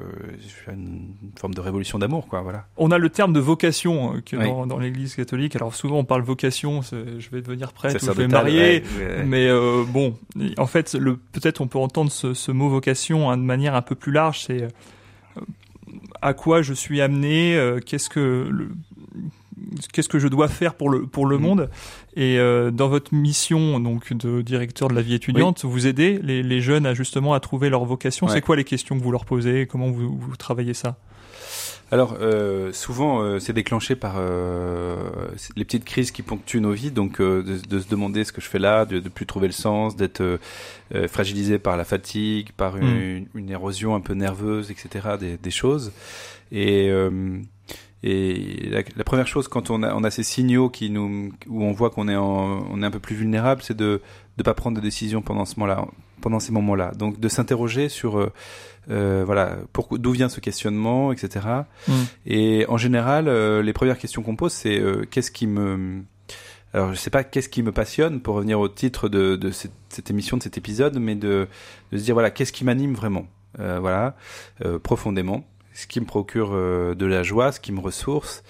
faire 0.48 0.74
une, 0.74 1.14
forme 1.38 1.54
de 1.54 1.62
révolution 1.62 2.00
d'amour, 2.00 2.28
quoi. 2.28 2.42
Voilà. 2.42 2.66
On 2.78 2.92
a 2.92 2.98
le 2.98 3.10
terme 3.10 3.34
de 3.34 3.40
vocation 3.40 4.22
que 4.26 4.36
dans, 4.36 4.66
dans 4.68 4.80
l'Église 4.80 5.16
catholique. 5.16 5.56
Alors 5.56 5.76
souvent 5.76 5.98
on 5.98 6.06
parle 6.06 6.22
vocation, 6.22 6.82
je 6.82 7.30
vais 7.30 7.42
devenir 7.42 7.74
prêtre 7.74 8.04
ou 8.04 8.06
je 8.06 8.12
vais 8.12 8.28
marier, 8.28 8.84
mais 9.26 9.50
bon, 9.88 10.18
en 10.58 10.68
fait, 10.68 10.98
peut-être 11.32 11.62
on 11.62 11.68
peut 11.68 11.80
entendre 11.80 12.12
ce, 12.18 12.52
mot 12.52 12.70
vocation 12.70 13.30
hein, 13.30 13.38
de 13.38 13.44
manière 13.44 13.76
un 13.76 13.82
peu 13.82 13.96
plus 13.96 14.12
large. 14.12 14.42
C'est 14.46 14.64
euh, 14.64 15.42
à 16.22 16.34
quoi 16.34 16.62
je 16.62 16.74
suis 16.74 17.02
amené, 17.02 17.56
euh, 17.56 17.80
qu'est-ce 17.80 18.10
que 18.10 18.50
qu'est-ce 19.92 20.10
que 20.10 20.20
je 20.20 20.28
dois 20.28 20.48
faire 20.48 20.76
pour 20.76 20.90
le 20.90 21.06
pour 21.06 21.26
le 21.26 21.38
mm. 21.38 21.42
monde. 21.42 21.70
Et 22.16 22.40
euh, 22.40 22.72
dans 22.72 22.88
votre 22.88 23.14
mission 23.14 23.80
donc 23.80 24.14
de 24.14 24.42
directeur 24.42 24.88
de 24.88 24.96
la 24.96 25.02
vie 25.02 25.14
étudiante 25.14 25.66
vous 25.66 25.88
aidez 25.88 26.20
les, 26.24 26.62
jeunes 26.62 26.86
à 26.86 26.94
justement 26.94 27.34
à 27.34 27.40
trouver 27.40 27.70
leur 27.70 27.86
vocation. 27.86 28.28
C'est 28.28 28.42
quoi 28.42 28.56
les 28.56 28.64
questions 28.64 28.98
que 28.98 29.04
vous 29.04 29.12
leur 29.12 29.26
posez? 29.26 29.68
Comment 29.68 29.90
vous 29.90 30.36
travaillez 30.38 30.74
ça? 30.74 30.98
Alors, 31.90 32.18
euh, 32.20 32.74
souvent, 32.74 33.22
euh, 33.22 33.40
c'est 33.40 33.54
déclenché 33.54 33.96
par 33.96 34.16
euh, 34.18 34.98
les 35.56 35.64
petites 35.64 35.86
crises 35.86 36.12
qui 36.12 36.22
ponctuent 36.22 36.60
nos 36.60 36.74
vies, 36.74 36.92
donc 36.92 37.22
de, 37.22 37.42
de, 37.42 37.80
se 37.80 37.88
demander 37.88 38.26
ce 38.26 38.34
que 38.34 38.42
je 38.42 38.48
fais 38.48 38.60
là, 38.60 38.86
de 38.86 38.96
ne 38.96 39.10
plus 39.10 39.26
trouver 39.26 39.48
le 39.48 39.54
sens, 39.54 39.96
d'être 39.96 40.40
fragilisé 41.08 41.60
par 41.60 41.78
la 41.78 41.86
fatigue, 41.86 42.52
par 42.52 42.78
une, 42.78 43.22
mm. 43.22 43.26
une, 43.36 43.50
érosion 43.50 43.96
un 43.96 44.02
peu 44.02 44.14
nerveuse, 44.14 44.70
etc., 44.70 45.16
des, 45.20 45.38
des 45.38 45.52
choses. 45.52 45.94
Et, 46.52 46.92
et 48.04 48.70
la, 48.70 48.82
la, 48.96 49.04
première 49.04 49.28
chose, 49.28 49.48
quand 49.48 49.72
on 49.72 49.82
a, 49.84 49.94
on 49.94 50.04
a 50.04 50.12
ces 50.12 50.24
signaux 50.24 50.70
qui 50.70 50.90
nous, 50.90 51.32
où 51.48 51.64
on 51.64 51.72
voit 51.72 51.90
qu'on 51.90 52.08
est, 52.08 52.16
en, 52.16 52.66
on 52.70 52.84
est 52.84 52.86
un 52.86 52.92
peu 52.92 53.00
plus 53.00 53.16
vulnérable, 53.16 53.62
c'est 53.64 53.76
de 53.76 54.02
ne 54.38 54.44
pas 54.44 54.54
prendre 54.54 54.78
de 54.78 54.82
décision 54.82 55.22
pendant 55.22 55.46
ce 55.46 55.60
moment-là, 55.60 55.88
pendant 56.22 56.40
ces 56.40 56.52
moments-là. 56.52 56.92
Donc, 56.96 57.20
de 57.20 57.28
s'interroger 57.28 57.90
sur 57.90 58.30
euh, 58.90 59.24
voilà, 59.26 59.58
d'où 59.92 60.12
vient 60.12 60.30
ce 60.30 60.40
questionnement, 60.40 61.12
etc. 61.12 61.46
Mm. 61.88 61.94
Et 62.26 62.66
en 62.70 62.78
général, 62.78 63.28
euh, 63.28 63.62
les 63.62 63.74
premières 63.74 63.98
questions 63.98 64.24
qu'on 64.24 64.36
pose, 64.36 64.54
c'est 64.54 64.80
euh, 64.80 65.06
qu'est-ce 65.10 65.32
qui 65.32 65.48
me 65.48 66.04
alors 66.74 66.94
je 66.94 66.98
sais 66.98 67.10
pas 67.10 67.24
qu'est-ce 67.24 67.48
qui 67.48 67.64
me 67.64 67.72
passionne 67.72 68.20
pour 68.20 68.36
revenir 68.36 68.60
au 68.60 68.68
titre 68.68 69.08
de, 69.08 69.38
de 69.38 69.52
cette, 69.52 69.72
cette, 69.88 70.12
émission, 70.12 70.38
de 70.38 70.44
cet 70.44 70.58
épisode, 70.58 71.00
mais 71.00 71.16
de, 71.16 71.48
de 71.92 71.98
se 71.98 72.04
dire 72.04 72.14
voilà 72.14 72.30
qu'est-ce 72.30 72.52
qui 72.52 72.66
m'anime 72.66 72.94
vraiment, 72.94 73.26
voilà, 73.58 74.16
profondément, 74.84 75.46
ce 75.78 75.88
qui 75.88 76.00
me 76.00 76.06
procure 76.06 76.52
de 76.52 77.06
la 77.06 77.24
joie, 77.24 77.52
ce 77.52 77.60
qui 77.60 77.72
me 77.72 77.80
ressource, 77.80 78.44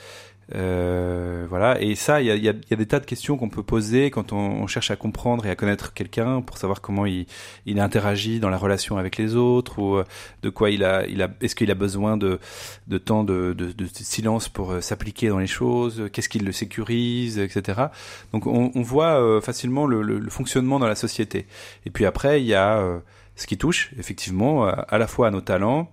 euh, 0.55 1.45
voilà, 1.49 1.81
et 1.81 1.95
ça, 1.95 2.21
il 2.21 2.27
y 2.27 2.31
a, 2.31 2.35
y, 2.35 2.47
a, 2.47 2.53
y 2.53 2.73
a, 2.73 2.75
des 2.77 2.85
tas 2.85 3.01
de 3.01 3.05
questions 3.05 3.35
qu'on 3.35 3.49
peut 3.49 3.63
poser 3.63 4.11
quand 4.11 4.31
on, 4.31 4.37
on, 4.37 4.67
cherche 4.67 4.91
à 4.91 4.95
comprendre 4.95 5.45
et 5.45 5.49
à 5.49 5.55
connaître 5.55 5.93
quelqu'un 5.93 6.41
pour 6.41 6.57
savoir 6.57 6.79
comment 6.79 7.05
il, 7.05 7.25
il 7.65 7.81
interagit 7.81 8.39
dans 8.39 8.49
la 8.49 8.57
relation 8.57 8.97
avec 8.97 9.17
les 9.17 9.35
autres 9.35 9.79
ou 9.79 9.97
euh, 9.97 10.05
de 10.43 10.49
quoi 10.49 10.69
il 10.69 10.85
a, 10.85 11.05
il 11.07 11.21
a, 11.21 11.29
est-ce 11.41 11.53
qu'il 11.53 11.69
a 11.69 11.75
besoin 11.75 12.15
de, 12.15 12.39
de 12.87 12.97
temps 12.97 13.25
de, 13.25 13.53
de, 13.57 13.73
de 13.73 13.87
silence 13.91 14.47
pour 14.47 14.71
euh, 14.71 14.81
s'appliquer 14.81 15.27
dans 15.27 15.39
les 15.39 15.47
choses, 15.47 16.09
qu'est-ce 16.13 16.29
qui 16.29 16.39
le 16.39 16.53
sécurise, 16.53 17.39
etc. 17.39 17.87
Donc 18.31 18.47
on, 18.47 18.71
on 18.73 18.81
voit 18.81 19.41
facilement 19.41 19.85
le, 19.85 20.01
le, 20.01 20.19
le, 20.19 20.29
fonctionnement 20.29 20.79
dans 20.79 20.87
la 20.87 20.95
société. 20.95 21.45
Et 21.85 21.89
puis 21.89 22.05
après, 22.05 22.41
il 22.41 22.47
y 22.47 22.53
a 22.53 23.01
ce 23.35 23.47
qui 23.47 23.57
touche 23.57 23.91
effectivement 23.97 24.65
à 24.65 24.97
la 24.97 25.07
fois 25.07 25.27
à 25.27 25.31
nos 25.31 25.41
talents 25.41 25.91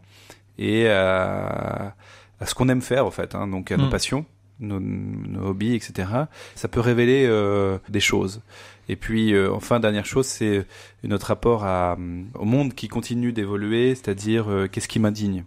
et 0.58 0.88
à, 0.88 1.94
à 2.40 2.46
ce 2.46 2.54
qu'on 2.54 2.68
aime 2.68 2.82
faire 2.82 3.06
en 3.06 3.10
fait, 3.10 3.34
hein, 3.34 3.48
donc 3.48 3.72
à 3.72 3.76
nos 3.76 3.86
mm. 3.86 3.90
passions 3.90 4.26
nos, 4.60 4.80
nos, 4.80 5.48
hobbies, 5.48 5.74
etc. 5.74 6.08
Ça 6.54 6.68
peut 6.68 6.80
révéler 6.80 7.26
euh, 7.28 7.78
des 7.88 8.00
choses. 8.00 8.42
Et 8.88 8.96
puis, 8.96 9.32
euh, 9.32 9.52
enfin, 9.52 9.80
dernière 9.80 10.06
chose, 10.06 10.26
c'est 10.26 10.66
notre 11.02 11.28
rapport 11.28 11.64
à, 11.64 11.96
euh, 11.98 12.22
au 12.34 12.44
monde 12.44 12.74
qui 12.74 12.88
continue 12.88 13.32
d'évoluer, 13.32 13.94
c'est-à-dire 13.94 14.46
qu'est-ce 14.70 14.88
qui 14.88 14.98
m'indigne, 14.98 15.44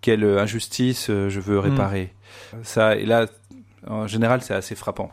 quelle 0.00 0.24
injustice 0.24 1.06
je 1.08 1.40
veux 1.40 1.58
réparer? 1.58 2.12
Mm. 2.52 2.56
Ça, 2.62 2.96
et 2.96 3.06
là, 3.06 3.26
en 3.86 4.06
général, 4.06 4.42
c'est 4.42 4.54
assez 4.54 4.74
frappant. 4.74 5.10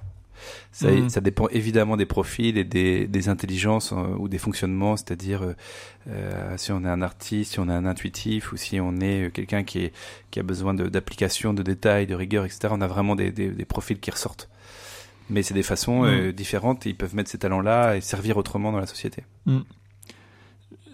Ça, 0.71 0.89
mhm. 0.89 1.09
ça, 1.09 1.21
dépend 1.21 1.47
évidemment 1.49 1.97
des 1.97 2.05
profils 2.05 2.57
et 2.57 2.63
des, 2.63 3.07
des 3.07 3.29
intelligences 3.29 3.91
euh, 3.91 4.15
ou 4.17 4.27
des 4.27 4.37
fonctionnements, 4.37 4.97
c'est-à-dire 4.97 5.43
euh, 5.43 5.53
euh, 6.09 6.57
si 6.57 6.71
on 6.71 6.83
est 6.83 6.89
un 6.89 7.01
artiste, 7.01 7.53
si 7.53 7.59
on 7.59 7.69
est 7.69 7.73
un 7.73 7.85
intuitif 7.85 8.51
ou 8.51 8.57
si 8.57 8.79
on 8.79 8.99
est 8.99 9.31
quelqu'un 9.33 9.63
qui, 9.63 9.85
est, 9.85 9.93
qui 10.31 10.39
a 10.39 10.43
besoin 10.43 10.73
d'application, 10.73 11.53
de, 11.53 11.61
de, 11.61 11.71
détails, 11.71 12.07
de 12.07 12.15
rigueur, 12.15 12.45
etc. 12.45 12.69
On 12.71 12.81
a 12.81 12.87
vraiment 12.87 13.15
des, 13.15 13.31
des, 13.31 13.49
des 13.49 13.65
profils 13.65 13.99
qui 13.99 14.11
ressortent. 14.11 14.49
Mais 15.29 15.43
c'est 15.43 15.53
des 15.53 15.63
façons 15.63 16.03
mhm. 16.03 16.31
différentes 16.31 16.85
et 16.85 16.89
ils 16.89 16.97
peuvent 16.97 17.15
mettre 17.15 17.29
ces 17.29 17.37
talents-là 17.37 17.95
et 17.95 18.01
servir 18.01 18.37
autrement 18.37 18.71
dans 18.71 18.79
la 18.79 18.87
société. 18.87 19.23
Mhm 19.45 19.63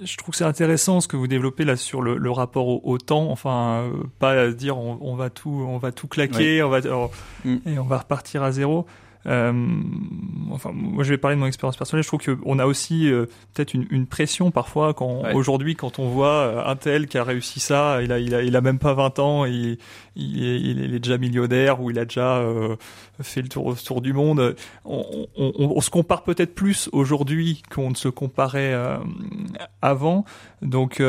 je 0.01 0.17
trouve 0.17 0.31
que 0.31 0.37
c'est 0.37 0.45
intéressant 0.45 1.01
ce 1.01 1.07
que 1.07 1.17
vous 1.17 1.27
développez 1.27 1.65
là 1.65 1.75
sur 1.75 2.01
le, 2.01 2.17
le 2.17 2.31
rapport 2.31 2.67
au, 2.67 2.81
au, 2.83 2.97
temps. 2.97 3.29
Enfin, 3.31 3.91
pas 4.19 4.49
dire 4.51 4.77
on, 4.77 4.97
on, 5.01 5.15
va 5.15 5.29
tout, 5.29 5.65
on 5.67 5.77
va 5.77 5.91
tout 5.91 6.07
claquer, 6.07 6.63
on 6.63 6.69
va 6.69 6.79
et 6.79 7.79
on 7.79 7.83
va 7.83 7.97
repartir 7.97 8.43
à 8.43 8.51
zéro. 8.51 8.85
Euh, 9.25 9.51
enfin, 10.51 10.71
moi, 10.73 11.03
je 11.03 11.09
vais 11.09 11.17
parler 11.17 11.35
de 11.35 11.41
mon 11.41 11.47
expérience 11.47 11.75
personnelle. 11.75 12.03
Je 12.03 12.07
trouve 12.07 12.21
qu'on 12.37 12.57
a 12.57 12.65
aussi 12.65 13.11
euh, 13.11 13.25
peut-être 13.53 13.73
une, 13.73 13.85
une, 13.89 14.07
pression 14.07 14.49
parfois 14.49 14.93
quand 14.93 15.23
aujourd'hui, 15.33 15.75
quand 15.75 15.99
on 15.99 16.07
voit 16.07 16.27
euh, 16.27 16.63
un 16.65 16.75
tel 16.75 17.07
qui 17.07 17.17
a 17.17 17.23
réussi 17.23 17.59
ça, 17.59 18.01
il 18.01 18.11
a, 18.11 18.19
il 18.19 18.33
a, 18.33 18.41
il 18.41 18.55
a 18.55 18.61
même 18.61 18.79
pas 18.79 18.93
20 18.93 19.19
ans, 19.19 19.45
et 19.45 19.77
il, 20.15 20.43
est, 20.43 20.59
il 20.61 20.95
est 20.95 20.99
déjà 20.99 21.17
millionnaire 21.17 21.81
ou 21.81 21.91
il 21.91 21.99
a 21.99 22.05
déjà 22.05 22.37
euh, 22.37 22.77
fait 23.21 23.41
le 23.41 23.49
tour, 23.49 23.75
tour 23.81 24.01
du 24.01 24.13
monde. 24.13 24.55
On, 24.85 25.27
on, 25.35 25.53
on 25.57 25.81
se 25.81 25.89
compare 25.89 26.23
peut-être 26.23 26.55
plus 26.55 26.89
aujourd'hui 26.93 27.61
qu'on 27.69 27.89
ne 27.89 27.95
se 27.95 28.07
comparait 28.07 28.73
avant. 29.81 30.23
Donc 30.61 31.01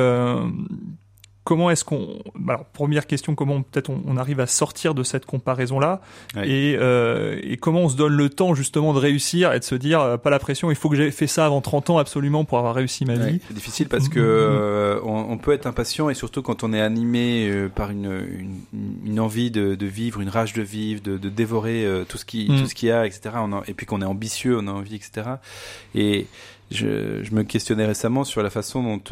comment 1.44 1.70
est-ce 1.70 1.84
qu'on 1.84 2.18
alors 2.48 2.64
première 2.66 3.06
question 3.06 3.34
comment 3.34 3.62
peut-être 3.62 3.90
on, 3.90 4.16
arrive 4.16 4.40
à 4.40 4.46
sortir 4.46 4.94
de 4.94 5.02
cette 5.02 5.24
comparaison 5.24 5.80
là 5.80 6.00
et, 6.36 6.76
euh, 6.78 7.40
et, 7.42 7.56
comment 7.56 7.80
on 7.80 7.88
se 7.88 7.96
donne 7.96 8.12
le 8.12 8.28
temps 8.28 8.54
justement 8.54 8.92
de 8.92 8.98
réussir 8.98 9.52
et 9.52 9.58
de 9.58 9.64
se 9.64 9.74
dire 9.74 10.00
euh, 10.00 10.16
pas 10.18 10.30
la 10.30 10.38
pression 10.38 10.70
il 10.70 10.76
faut 10.76 10.90
que 10.90 10.96
j'ai 10.96 11.10
fait 11.10 11.26
ça 11.26 11.46
avant 11.46 11.60
30 11.60 11.90
ans 11.90 11.98
absolument 11.98 12.44
pour 12.44 12.58
avoir 12.58 12.74
réussi 12.74 13.04
ma 13.04 13.14
vie. 13.14 13.40
C'est 13.48 13.54
difficile 13.54 13.88
parce 13.88 14.08
que 14.08 14.20
euh, 14.20 15.00
on, 15.02 15.38
peut 15.38 15.52
être 15.52 15.66
impatient 15.66 16.10
et 16.10 16.14
surtout 16.14 16.42
quand 16.42 16.62
on 16.62 16.72
est 16.72 16.80
animé 16.80 17.48
euh, 17.48 17.68
par 17.68 17.90
une, 17.90 18.20
une, 18.38 18.60
une 19.06 19.20
envie 19.20 19.50
de, 19.50 19.74
de, 19.74 19.86
vivre 19.86 20.20
une 20.20 20.28
rage 20.28 20.52
de 20.52 20.62
vivre 20.62 21.00
de, 21.02 21.16
de 21.16 21.28
dévorer 21.30 21.86
tout 22.08 22.18
ce 22.18 22.24
qui 22.24 22.50
mm. 22.50 22.60
tout 22.60 22.66
ce 22.66 22.74
qu'il 22.74 22.90
y 22.90 22.92
a 22.92 23.06
etc 23.06 23.36
on 23.36 23.62
et 23.62 23.74
puis 23.74 23.86
qu'on 23.86 24.02
est 24.02 24.06
ambitieux 24.06 24.58
on 24.58 24.66
a 24.66 24.72
envie 24.72 24.94
etc 24.94 25.28
et 25.94 26.26
je, 26.70 27.22
je 27.22 27.34
me 27.34 27.42
questionnais 27.42 27.86
récemment 27.86 28.24
sur 28.24 28.42
la 28.42 28.50
façon 28.50 28.82
dont 28.82 29.02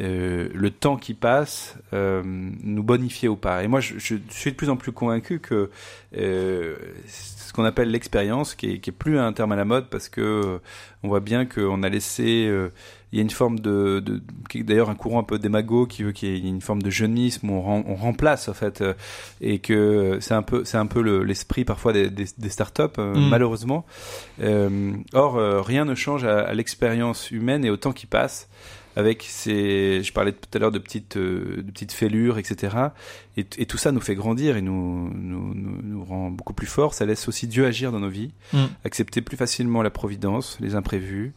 euh, 0.00 0.48
le 0.54 0.70
temps 0.70 0.96
qui 0.96 1.12
passe 1.12 1.76
euh, 1.92 2.22
nous 2.24 2.82
bonifier 2.82 3.28
ou 3.28 3.36
pas. 3.36 3.62
Et 3.62 3.68
moi, 3.68 3.80
je, 3.80 3.98
je, 3.98 4.16
suis 4.30 4.50
de 4.50 4.56
plus 4.56 4.70
en 4.70 4.76
plus 4.76 4.92
convaincu 4.92 5.38
que 5.38 5.70
euh, 6.16 6.76
ce 7.06 7.52
qu'on 7.52 7.64
appelle 7.64 7.90
l'expérience, 7.90 8.54
qui 8.54 8.70
est, 8.70 8.78
qui 8.78 8.88
est 8.88 8.94
plus 8.94 9.18
un 9.18 9.34
terme 9.34 9.52
à 9.52 9.56
la 9.56 9.66
mode, 9.66 9.90
parce 9.90 10.08
que 10.08 10.20
euh, 10.22 10.58
on 11.02 11.08
voit 11.08 11.20
bien 11.20 11.44
qu'on 11.44 11.82
a 11.82 11.90
laissé, 11.90 12.46
euh, 12.46 12.70
il 13.12 13.16
y 13.16 13.18
a 13.20 13.22
une 13.22 13.28
forme 13.28 13.60
de, 13.60 14.00
de 14.00 14.22
d'ailleurs 14.62 14.88
un 14.88 14.94
courant 14.94 15.20
un 15.20 15.24
peu 15.24 15.38
démago 15.38 15.86
qui 15.86 16.02
veut 16.02 16.12
qu'il 16.12 16.30
y 16.30 16.46
ait 16.46 16.48
une 16.48 16.62
forme 16.62 16.80
de 16.80 16.88
jeunisme 16.88 17.50
où 17.50 17.54
on, 17.54 17.84
on 17.86 17.94
remplace 17.94 18.48
en 18.48 18.54
fait, 18.54 18.82
et 19.42 19.58
que 19.58 20.16
c'est 20.22 20.32
un 20.32 20.42
peu, 20.42 20.64
c'est 20.64 20.78
un 20.78 20.86
peu 20.86 21.02
l'esprit 21.22 21.66
parfois 21.66 21.92
des, 21.92 22.08
des, 22.08 22.24
des 22.38 22.48
startups 22.48 22.98
mm. 22.98 23.28
malheureusement. 23.28 23.84
or, 25.12 25.64
rien 25.66 25.84
ne 25.84 25.94
change 25.94 26.24
à, 26.24 26.40
à 26.40 26.54
l'expérience 26.54 27.30
humaine 27.30 27.66
et 27.66 27.70
au 27.70 27.76
temps 27.76 27.92
qui 27.92 28.06
passe 28.06 28.48
avec 28.96 29.24
ces, 29.28 30.02
je 30.02 30.12
parlais 30.12 30.32
tout 30.32 30.48
à 30.54 30.58
l'heure 30.58 30.72
de 30.72 30.78
petites, 30.78 31.16
euh, 31.16 31.62
de 31.62 31.70
petites 31.70 31.92
fêlures, 31.92 32.38
etc. 32.38 32.76
Et, 33.36 33.46
et, 33.58 33.66
tout 33.66 33.78
ça 33.78 33.92
nous 33.92 34.00
fait 34.00 34.14
grandir 34.14 34.56
et 34.56 34.62
nous, 34.62 35.10
nous, 35.14 35.54
nous, 35.54 36.04
rend 36.04 36.30
beaucoup 36.30 36.52
plus 36.52 36.66
forts. 36.66 36.94
Ça 36.94 37.06
laisse 37.06 37.28
aussi 37.28 37.46
Dieu 37.46 37.64
agir 37.64 37.92
dans 37.92 38.00
nos 38.00 38.10
vies, 38.10 38.30
mm. 38.52 38.64
accepter 38.84 39.22
plus 39.22 39.36
facilement 39.36 39.82
la 39.82 39.90
providence, 39.90 40.58
les 40.60 40.74
imprévus. 40.74 41.32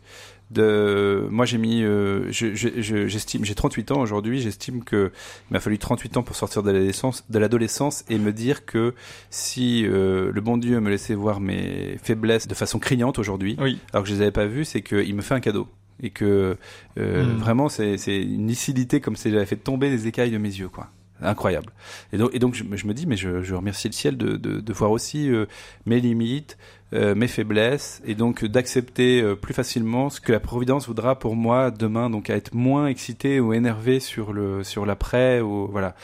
De, 0.52 1.28
moi 1.32 1.46
j'ai 1.46 1.58
mis, 1.58 1.82
euh, 1.82 2.30
j'estime, 2.30 3.44
j'ai 3.44 3.56
38 3.56 3.92
ans 3.92 4.00
aujourd'hui, 4.00 4.42
j'estime 4.42 4.84
que 4.84 5.12
il 5.50 5.54
m'a 5.54 5.60
fallu 5.60 5.80
38 5.80 6.18
ans 6.18 6.24
pour 6.24 6.36
sortir 6.36 6.62
de 6.62 6.70
l'adolescence, 6.70 7.26
de 7.28 7.40
l'adolescence 7.40 8.06
et 8.10 8.20
me 8.20 8.32
dire 8.32 8.64
que 8.68 8.94
si 9.32 9.88
euh, 9.88 10.32
le 10.32 10.42
bon 10.42 10.58
Dieu 10.58 10.80
me 10.82 10.92
laissait 10.92 11.16
voir 11.16 11.40
mes 11.40 11.98
faiblesses 12.04 12.48
de 12.48 12.54
façon 12.54 12.78
criante 12.78 13.18
aujourd'hui, 13.18 13.58
oui. 13.60 13.80
alors 13.92 14.04
que 14.04 14.10
je 14.10 14.14
les 14.14 14.22
avais 14.22 14.32
pas 14.32 14.46
vues, 14.46 14.66
c'est 14.66 14.84
qu'il 14.84 15.16
me 15.16 15.24
fait 15.24 15.34
un 15.34 15.40
cadeau 15.40 15.68
et 16.02 16.10
que 16.10 16.58
euh, 16.98 17.24
hmm. 17.24 17.38
vraiment 17.38 17.70
c'est 17.70 17.96
une 18.22 18.48
lucidité 18.48 19.02
comme 19.02 19.16
si 19.16 19.32
j'avais 19.32 19.46
fait 19.46 19.56
tomber 19.56 19.90
les 19.90 20.08
écailles 20.08 20.32
de 20.32 20.38
mes 20.38 20.50
yeux 20.50 20.70
quoi. 20.70 20.90
incroyable. 21.22 21.72
Et 22.14 22.18
donc, 22.18 22.32
et 22.34 22.40
donc 22.40 22.56
je, 22.56 22.64
me 22.64 22.94
dis, 22.94 23.08
mais 23.08 23.18
je, 23.18 23.42
je 23.42 23.56
remercie 23.56 23.88
le 23.88 23.94
ciel 23.94 24.18
de, 24.18 24.36
de, 24.38 24.60
de 24.60 24.74
voir 24.74 24.92
aussi 24.92 25.30
euh, 25.30 25.46
mes 25.86 26.00
limites, 26.00 26.58
euh, 26.94 27.16
mes 27.16 27.28
faiblesses, 27.28 28.02
et 28.06 28.16
donc 28.16 28.46
d'accepter 28.46 29.22
euh, 29.22 29.36
plus 29.36 29.54
facilement 29.54 30.10
ce 30.10 30.22
que 30.22 30.32
la 30.32 30.40
Providence 30.40 30.88
voudra 30.88 31.18
pour 31.18 31.36
moi 31.36 31.72
demain, 31.72 32.10
donc 32.10 32.30
à 32.30 32.36
être 32.36 32.54
moins 32.54 32.88
excité 32.88 33.40
ou 33.40 33.54
énervé 33.54 34.00
sur 34.00 34.34
le 34.34 34.64
sur 34.64 34.86
l'après 34.86 35.42
ou 35.42 35.68
voilà. 35.68 35.96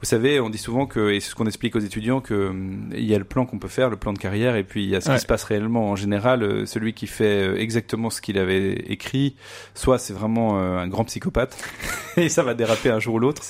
Vous 0.00 0.06
savez, 0.06 0.38
on 0.38 0.48
dit 0.48 0.58
souvent 0.58 0.86
que, 0.86 1.10
et 1.10 1.18
c'est 1.18 1.30
ce 1.30 1.34
qu'on 1.34 1.46
explique 1.46 1.74
aux 1.74 1.80
étudiants, 1.80 2.20
que 2.20 2.50
hum, 2.50 2.90
il 2.94 3.04
y 3.04 3.14
a 3.14 3.18
le 3.18 3.24
plan 3.24 3.46
qu'on 3.46 3.58
peut 3.58 3.68
faire, 3.68 3.90
le 3.90 3.96
plan 3.96 4.12
de 4.12 4.18
carrière, 4.18 4.54
et 4.54 4.62
puis 4.62 4.84
il 4.84 4.90
y 4.90 4.94
a 4.94 5.00
ce 5.00 5.10
qui 5.10 5.18
se 5.18 5.26
passe 5.26 5.42
réellement. 5.42 5.90
En 5.90 5.96
général, 5.96 6.42
euh, 6.44 6.66
celui 6.66 6.92
qui 6.92 7.08
fait 7.08 7.48
euh, 7.48 7.58
exactement 7.58 8.08
ce 8.08 8.20
qu'il 8.20 8.38
avait 8.38 8.74
écrit, 8.74 9.34
soit 9.74 9.98
c'est 9.98 10.12
vraiment 10.12 10.60
euh, 10.60 10.78
un 10.78 10.86
grand 10.86 11.04
psychopathe, 11.04 11.56
et 12.16 12.28
ça 12.28 12.44
va 12.44 12.54
déraper 12.54 12.90
un 12.90 13.00
jour 13.00 13.16
ou 13.16 13.18
l'autre, 13.18 13.42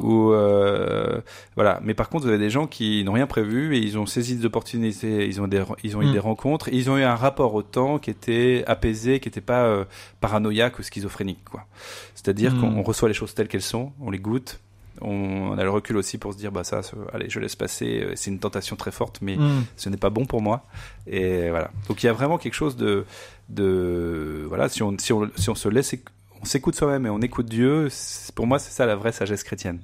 ou 0.00 0.30
euh, 0.30 1.20
voilà. 1.56 1.80
Mais 1.82 1.94
par 1.94 2.08
contre, 2.08 2.24
vous 2.24 2.30
avez 2.30 2.38
des 2.38 2.50
gens 2.50 2.68
qui 2.68 3.02
n'ont 3.02 3.12
rien 3.12 3.26
prévu 3.26 3.76
et 3.76 3.80
ils 3.80 3.98
ont 3.98 4.06
saisi 4.06 4.36
des 4.36 4.46
opportunités, 4.46 5.26
ils 5.26 5.40
ont 5.40 5.48
des, 5.48 5.64
ils 5.82 5.96
ont 5.96 6.02
eu 6.02 6.06
mm. 6.06 6.12
des 6.12 6.20
rencontres, 6.20 6.68
et 6.68 6.76
ils 6.76 6.88
ont 6.88 6.98
eu 6.98 7.02
un 7.02 7.16
rapport 7.16 7.54
au 7.54 7.62
temps 7.62 7.98
qui 7.98 8.10
était 8.10 8.62
apaisé, 8.68 9.18
qui 9.18 9.26
n'était 9.26 9.40
pas 9.40 9.84
paranoïaque 10.20 10.78
ou 10.78 10.84
schizophrénique, 10.84 11.44
quoi. 11.50 11.66
C'est-à-dire 12.14 12.54
mm. 12.54 12.60
qu'on 12.60 12.82
reçoit 12.82 13.08
les 13.08 13.14
choses 13.14 13.34
telles 13.34 13.48
qu'elles 13.48 13.60
sont, 13.60 13.92
on 14.00 14.10
les 14.10 14.20
goûte, 14.20 14.60
on, 15.00 15.56
a 15.58 15.62
le 15.62 15.70
recul 15.70 15.96
aussi 15.96 16.18
pour 16.18 16.32
se 16.32 16.38
dire 16.38 16.52
bah 16.52 16.64
ça, 16.64 16.80
allez, 17.12 17.28
je 17.28 17.40
laisse 17.40 17.56
passer. 17.56 18.02
Euh, 18.02 18.12
c'est 18.16 18.30
une 18.30 18.38
tentation 18.38 18.76
très 18.76 18.90
forte, 18.90 19.20
mais 19.22 19.36
mm. 19.36 19.64
ce 19.76 19.88
n'est 19.88 19.96
pas 19.96 20.10
bon 20.10 20.26
pour 20.26 20.42
moi. 20.42 20.66
Et 21.06 21.50
voilà. 21.50 21.70
Donc 21.88 22.02
il 22.02 22.06
y 22.06 22.08
a 22.08 22.12
vraiment 22.12 22.38
quelque 22.38 22.54
chose 22.54 22.76
de, 22.76 23.04
de 23.48 24.44
voilà, 24.48 24.68
si 24.68 24.82
on, 24.82 24.96
si 24.98 25.12
on, 25.12 25.30
si 25.36 25.50
on 25.50 25.54
se 25.54 25.68
laisse, 25.68 25.94
on 26.40 26.44
s'écoute 26.44 26.74
soi-même 26.74 27.06
et 27.06 27.10
on 27.10 27.20
écoute 27.20 27.46
Dieu. 27.46 27.88
Pour 28.34 28.46
moi, 28.46 28.58
c'est 28.58 28.72
ça 28.72 28.86
la 28.86 28.96
vraie 28.96 29.12
sagesse 29.12 29.44
chrétienne. 29.44 29.80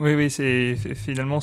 Oui, 0.00 0.14
oui, 0.14 0.30
c'est 0.30 0.76
finalement 0.76 1.40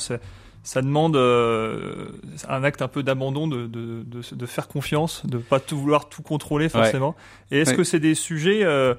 ça 0.67 0.81
demande 0.81 1.15
euh, 1.15 2.07
un 2.49 2.63
acte 2.65 2.81
un 2.81 2.89
peu 2.89 3.01
d'abandon, 3.01 3.47
de, 3.47 3.67
de, 3.67 4.03
de, 4.03 4.45
faire 4.45 4.67
confiance, 4.67 5.25
de 5.25 5.37
pas 5.37 5.61
tout 5.61 5.77
vouloir 5.77 6.09
tout 6.09 6.21
contrôler 6.21 6.67
forcément. 6.67 7.15
Et 7.51 7.59
est-ce 7.59 7.73
que 7.73 7.85
c'est 7.85 8.01
des 8.01 8.15
sujets 8.15 8.65
euh, 8.65 8.93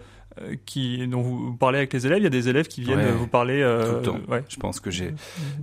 qui, 0.66 1.07
dont 1.09 1.20
vous 1.20 1.55
parlez 1.55 1.79
avec 1.79 1.92
les 1.92 2.07
élèves. 2.07 2.18
Il 2.18 2.24
y 2.24 2.27
a 2.27 2.31
des 2.31 2.48
élèves 2.48 2.68
qui 2.68 2.83
viennent 2.83 3.11
vous 3.12 3.27
parler. 3.27 3.62
Euh, 3.62 3.88
Tout 3.88 3.96
le 3.96 4.03
temps. 4.03 4.33
Ouais. 4.33 4.44
Je 4.48 4.57
pense 4.57 4.81
que 4.81 4.90
j'ai 4.90 5.14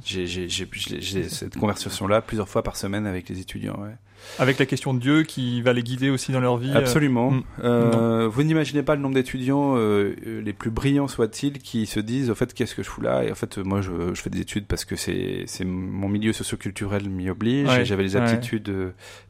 j'ai 0.03 1.29
cette 1.29 1.57
conversation-là 1.57 2.21
plusieurs 2.21 2.49
fois 2.49 2.63
par 2.63 2.75
semaine 2.75 3.05
avec 3.05 3.29
les 3.29 3.39
étudiants. 3.39 3.79
Ouais. 3.81 3.95
Avec 4.39 4.59
la 4.59 4.65
question 4.65 4.93
de 4.93 4.99
Dieu 4.99 5.23
qui 5.23 5.61
va 5.61 5.73
les 5.73 5.83
guider 5.83 6.09
aussi 6.09 6.31
dans 6.31 6.39
leur 6.39 6.57
vie. 6.57 6.71
Euh, 6.71 6.79
Absolument. 6.79 7.31
Mm. 7.31 7.43
Euh, 7.63 8.27
vous 8.27 8.43
n'imaginez 8.43 8.83
pas 8.83 8.95
le 8.95 9.01
nombre 9.01 9.15
d'étudiants, 9.15 9.75
euh, 9.77 10.15
les 10.25 10.53
plus 10.53 10.71
brillants 10.71 11.07
soient-ils, 11.07 11.59
qui 11.59 11.85
se 11.85 11.99
disent, 11.99 12.29
au 12.29 12.35
fait, 12.35 12.53
qu'est-ce 12.53 12.75
que 12.75 12.83
je 12.83 12.89
fous 12.89 13.01
là? 13.01 13.23
Et 13.23 13.31
en 13.31 13.35
fait, 13.35 13.57
moi, 13.59 13.81
je, 13.81 14.13
je 14.13 14.21
fais 14.21 14.29
des 14.29 14.41
études 14.41 14.65
parce 14.65 14.83
que 14.83 14.95
c'est 14.95 15.45
mon 15.63 16.09
milieu 16.09 16.33
socioculturel 16.33 17.09
m'y 17.09 17.29
oblige. 17.29 17.69
J'avais 17.83 18.03
les 18.03 18.15
aptitudes 18.15 18.73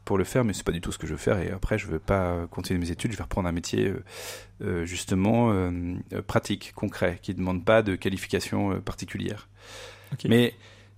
pour 0.04 0.18
le 0.18 0.24
faire, 0.24 0.44
mais 0.44 0.52
c'est 0.52 0.64
pas 0.64 0.72
du 0.72 0.80
tout 0.80 0.92
ce 0.92 0.98
que 0.98 1.06
je 1.06 1.12
veux 1.12 1.18
faire. 1.18 1.38
Et 1.38 1.50
après, 1.50 1.78
je 1.78 1.86
veux 1.86 1.98
pas 1.98 2.46
continuer 2.50 2.80
mes 2.80 2.90
études. 2.90 3.12
Je 3.12 3.16
vais 3.16 3.22
reprendre 3.22 3.48
un 3.48 3.52
métier 3.52 3.92
justement 4.84 5.35
pratique, 6.26 6.72
concret, 6.74 7.18
qui 7.22 7.34
demande 7.34 7.64
pas 7.64 7.82
de 7.82 7.96
qualification 7.96 8.80
particulière. 8.80 9.48
Mais 10.28 10.54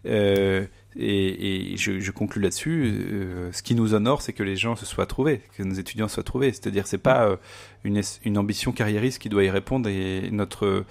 euh, 0.06 0.64
et, 0.96 1.72
et 1.72 1.76
je, 1.76 2.00
je, 2.00 2.10
conclus 2.10 2.40
là-dessus. 2.40 2.84
Euh, 2.86 3.52
ce 3.52 3.62
qui 3.62 3.74
nous 3.74 3.94
honore, 3.94 4.22
c'est 4.22 4.32
que 4.32 4.42
les 4.42 4.56
gens 4.56 4.74
se 4.74 4.86
soient 4.86 5.06
trouvés, 5.06 5.42
que 5.56 5.62
nos 5.62 5.74
étudiants 5.74 6.08
soient 6.08 6.22
trouvés. 6.22 6.52
C'est-à-dire, 6.52 6.86
c'est 6.86 6.98
pas 6.98 7.26
euh, 7.26 7.36
une, 7.84 8.00
une, 8.24 8.38
ambition 8.38 8.72
carriériste 8.72 9.20
qui 9.20 9.28
doit 9.28 9.44
y 9.44 9.50
répondre. 9.50 9.88
Et 9.88 10.30
notre 10.30 10.84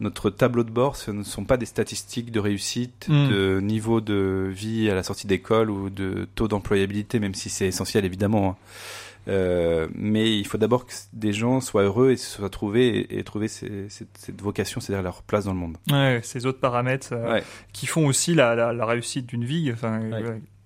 notre 0.00 0.30
tableau 0.30 0.64
de 0.64 0.70
bord, 0.70 0.96
ce 0.96 1.10
ne 1.10 1.22
sont 1.22 1.44
pas 1.44 1.56
des 1.56 1.66
statistiques 1.66 2.32
de 2.32 2.40
réussite, 2.40 3.06
hmm. 3.08 3.28
de 3.28 3.60
niveau 3.60 4.00
de 4.00 4.50
vie 4.52 4.90
à 4.90 4.94
la 4.94 5.02
sortie 5.02 5.26
d'école 5.26 5.70
ou 5.70 5.90
de 5.90 6.26
taux 6.34 6.48
d'employabilité, 6.48 7.20
même 7.20 7.34
si 7.34 7.50
c'est 7.50 7.66
essentiel 7.66 8.04
évidemment. 8.04 8.50
Hein. 8.50 8.56
Euh, 9.28 9.88
mais 9.94 10.36
il 10.36 10.46
faut 10.46 10.58
d'abord 10.58 10.86
que 10.86 10.92
des 11.12 11.32
gens 11.32 11.60
soient 11.60 11.84
heureux 11.84 12.10
et 12.10 12.16
se 12.16 12.38
soient 12.38 12.50
trouvés 12.50 13.16
et, 13.16 13.22
trouver 13.22 13.48
cette, 13.48 14.40
vocation, 14.40 14.80
c'est-à-dire 14.80 15.02
leur 15.02 15.22
place 15.22 15.44
dans 15.44 15.52
le 15.52 15.58
monde. 15.58 15.76
Ouais, 15.90 16.20
ces 16.22 16.46
autres 16.46 16.60
paramètres 16.60 17.12
euh, 17.12 17.40
qui 17.72 17.86
font 17.86 18.06
aussi 18.06 18.34
la, 18.34 18.54
la, 18.72 18.86
réussite 18.86 19.26
d'une 19.26 19.44
vie, 19.44 19.70
enfin, 19.72 20.00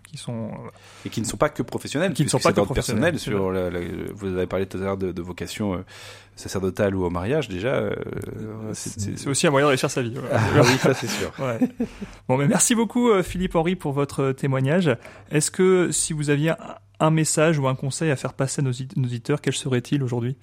qui 0.05 0.17
sont 0.17 0.47
euh, 0.47 0.71
et 1.05 1.11
qui 1.11 1.21
ne 1.21 1.27
sont 1.27 1.37
pas 1.37 1.51
que 1.51 1.63
professionnels, 1.63 2.15
qui 2.15 2.25
ne 2.25 2.29
sont 2.29 2.39
pas 2.39 2.53
que 2.53 2.61
professionnels. 2.61 3.19
Sur 3.19 3.53
vous 4.15 4.27
avez 4.27 4.47
parlé 4.47 4.67
tout 4.67 4.79
à 4.79 4.81
l'heure 4.81 4.97
de, 4.97 5.13
de, 5.13 5.23
vocation 5.23 5.85
sacerdotale 6.35 6.95
ou 6.95 7.05
au 7.05 7.11
mariage, 7.11 7.49
déjà. 7.49 7.91
c'est 8.73 9.27
aussi 9.27 9.47
un 9.47 9.51
moyen 9.51 9.67
de 9.67 9.71
réussir 9.71 9.91
sa 9.91 10.01
vie. 10.01 10.15
Ah, 10.33 10.41
oui, 10.63 10.79
ça 10.79 10.95
c'est 10.95 11.09
sûr. 11.09 11.31
ouais. 11.41 11.59
Bon, 12.27 12.39
mais 12.39 12.49
merci 12.49 12.75
beaucoup 12.75 13.23
Philippe 13.23 13.55
Henry 13.55 13.77
pour 13.77 13.93
votre 13.93 14.33
témoignage. 14.33 14.97
Est-ce 15.31 15.51
que 15.51 15.91
si 15.91 16.15
vous 16.15 16.31
aviez 16.31 16.55
un 17.01 17.11
message 17.11 17.59
ou 17.59 17.69
un 17.69 17.75
conseil 17.75 18.11
à 18.11 18.17
faire 18.17 18.35
passer 18.35 18.61
à 18.61 18.65
nos 18.65 18.73
auditeurs, 18.73 19.41
quel 19.41 19.55
serait-il 19.55 20.03
aujourd'hui? 20.03 20.37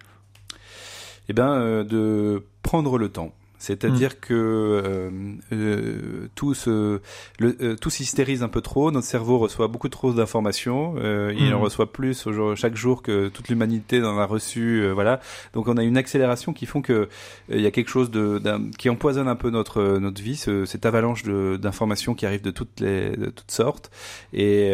Eh 1.30 1.34
bien, 1.34 1.54
euh, 1.54 1.84
de 1.84 2.46
prendre 2.62 2.98
le 2.98 3.10
temps 3.10 3.34
c'est-à-dire 3.64 4.10
mm. 4.10 4.20
que 4.20 4.34
euh, 4.34 5.10
euh, 5.54 6.28
tout 6.36 6.54
se 6.54 7.00
le, 7.40 7.56
euh, 7.62 7.76
tout 7.78 7.90
s'hystérise 7.90 8.44
un 8.44 8.50
peu 8.50 8.60
trop. 8.60 8.92
Notre 8.92 9.08
cerveau 9.08 9.38
reçoit 9.38 9.70
beaucoup 9.70 9.88
trop 9.88 10.12
d'informations. 10.12 10.96
Euh, 10.98 11.34
Il 11.38 11.54
en 11.54 11.60
mm. 11.60 11.64
reçoit 11.64 11.94
plus 11.94 12.28
au 12.28 12.56
chaque 12.58 12.76
jour 12.76 13.02
que 13.02 13.30
toute 13.30 13.48
l'humanité 13.48 14.04
en 14.04 14.18
a 14.18 14.26
reçu. 14.26 14.86
Voilà. 14.92 15.22
Donc 15.54 15.70
on 15.70 15.78
a 15.78 15.84
une 15.84 15.96
accélération 15.96 16.52
qui 16.52 16.66
font 16.66 16.82
que 16.82 17.08
il 17.48 17.62
y 17.62 17.66
a 17.66 17.72
quelque 17.72 17.88
chose 17.88 18.12
de 18.12 18.42
qui 18.78 18.90
empoisonne 18.90 19.30
un 19.30 19.38
peu 19.38 19.50
notre 19.50 19.98
notre 19.98 20.22
vie. 20.22 20.36
Ce, 20.36 20.66
cette 20.66 20.86
avalanche 20.86 21.24
d'informations 21.24 22.16
qui 22.16 22.26
arrivent 22.26 22.42
de 22.42 22.52
toutes 22.52 22.82
les 22.82 23.16
de 23.16 23.30
toutes 23.30 23.52
sortes. 23.52 23.92
Et 24.34 24.74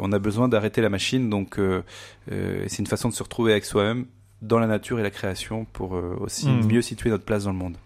on 0.00 0.10
a 0.10 0.18
besoin 0.18 0.48
d'arrêter 0.48 0.80
la 0.80 0.88
machine. 0.88 1.30
Donc 1.30 1.60
c'est 2.28 2.78
une 2.80 2.88
façon 2.88 3.08
de 3.08 3.14
se 3.14 3.22
retrouver 3.22 3.52
avec 3.52 3.64
soi-même 3.64 4.06
dans 4.42 4.58
la 4.58 4.66
nature 4.66 4.98
et 4.98 5.04
la 5.04 5.10
création 5.10 5.64
pour 5.72 5.92
aussi 6.20 6.48
mm. 6.48 6.66
mieux 6.66 6.82
situer 6.82 7.10
notre 7.10 7.24
place 7.24 7.44
dans 7.44 7.52
le 7.52 7.58
monde. 7.58 7.76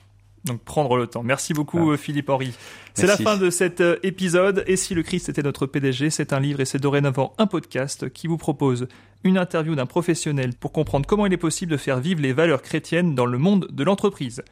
Donc 0.44 0.62
prendre 0.62 0.96
le 0.96 1.07
temps. 1.07 1.22
Merci 1.22 1.53
beaucoup 1.53 1.92
ah. 1.92 1.96
Philippe 1.96 2.31
Henry. 2.31 2.55
C'est 2.94 3.07
la 3.07 3.16
fin 3.16 3.37
de 3.37 3.50
cet 3.50 3.81
euh, 3.81 3.96
épisode. 4.03 4.64
Et 4.66 4.76
si 4.76 4.94
le 4.94 5.03
Christ 5.03 5.29
était 5.29 5.42
notre 5.42 5.66
PDG, 5.66 6.11
c'est 6.11 6.33
un 6.33 6.40
livre 6.40 6.61
et 6.61 6.64
c'est 6.64 6.79
dorénavant 6.79 7.35
un 7.38 7.46
podcast 7.46 8.11
qui 8.11 8.26
vous 8.26 8.38
propose 8.38 8.88
une 9.22 9.37
interview 9.37 9.74
d'un 9.74 9.87
professionnel 9.87 10.55
pour 10.59 10.72
comprendre 10.72 11.07
comment 11.07 11.26
il 11.26 11.33
est 11.33 11.38
possible 11.38 11.72
de 11.72 11.76
faire 11.76 12.00
vivre 12.00 12.22
les 12.22 12.33
valeurs 12.33 12.62
chrétiennes 12.62 13.14
dans 13.14 13.26
le 13.26 13.38
monde 13.38 13.68
de 13.70 13.85
l'entreprise. 13.85 14.42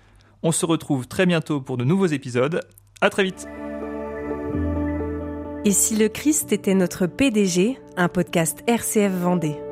On 0.43 0.53
se 0.53 0.67
retrouve 0.67 1.09
très 1.09 1.27
bientôt 1.27 1.61
pour 1.61 1.77
de 1.77 1.85
nouveaux 1.85 2.07
épisodes. 2.07 2.61
À 3.01 3.11
très 3.11 3.25
vite. 3.25 3.47
Et 5.65 5.73
si 5.73 5.97
le 5.97 6.09
Christ 6.09 6.53
était 6.53 6.75
notre 6.75 7.07
PDG, 7.07 7.79
un 7.97 8.09
podcast 8.09 8.63
RCF 8.67 9.13
Vendée. 9.13 9.68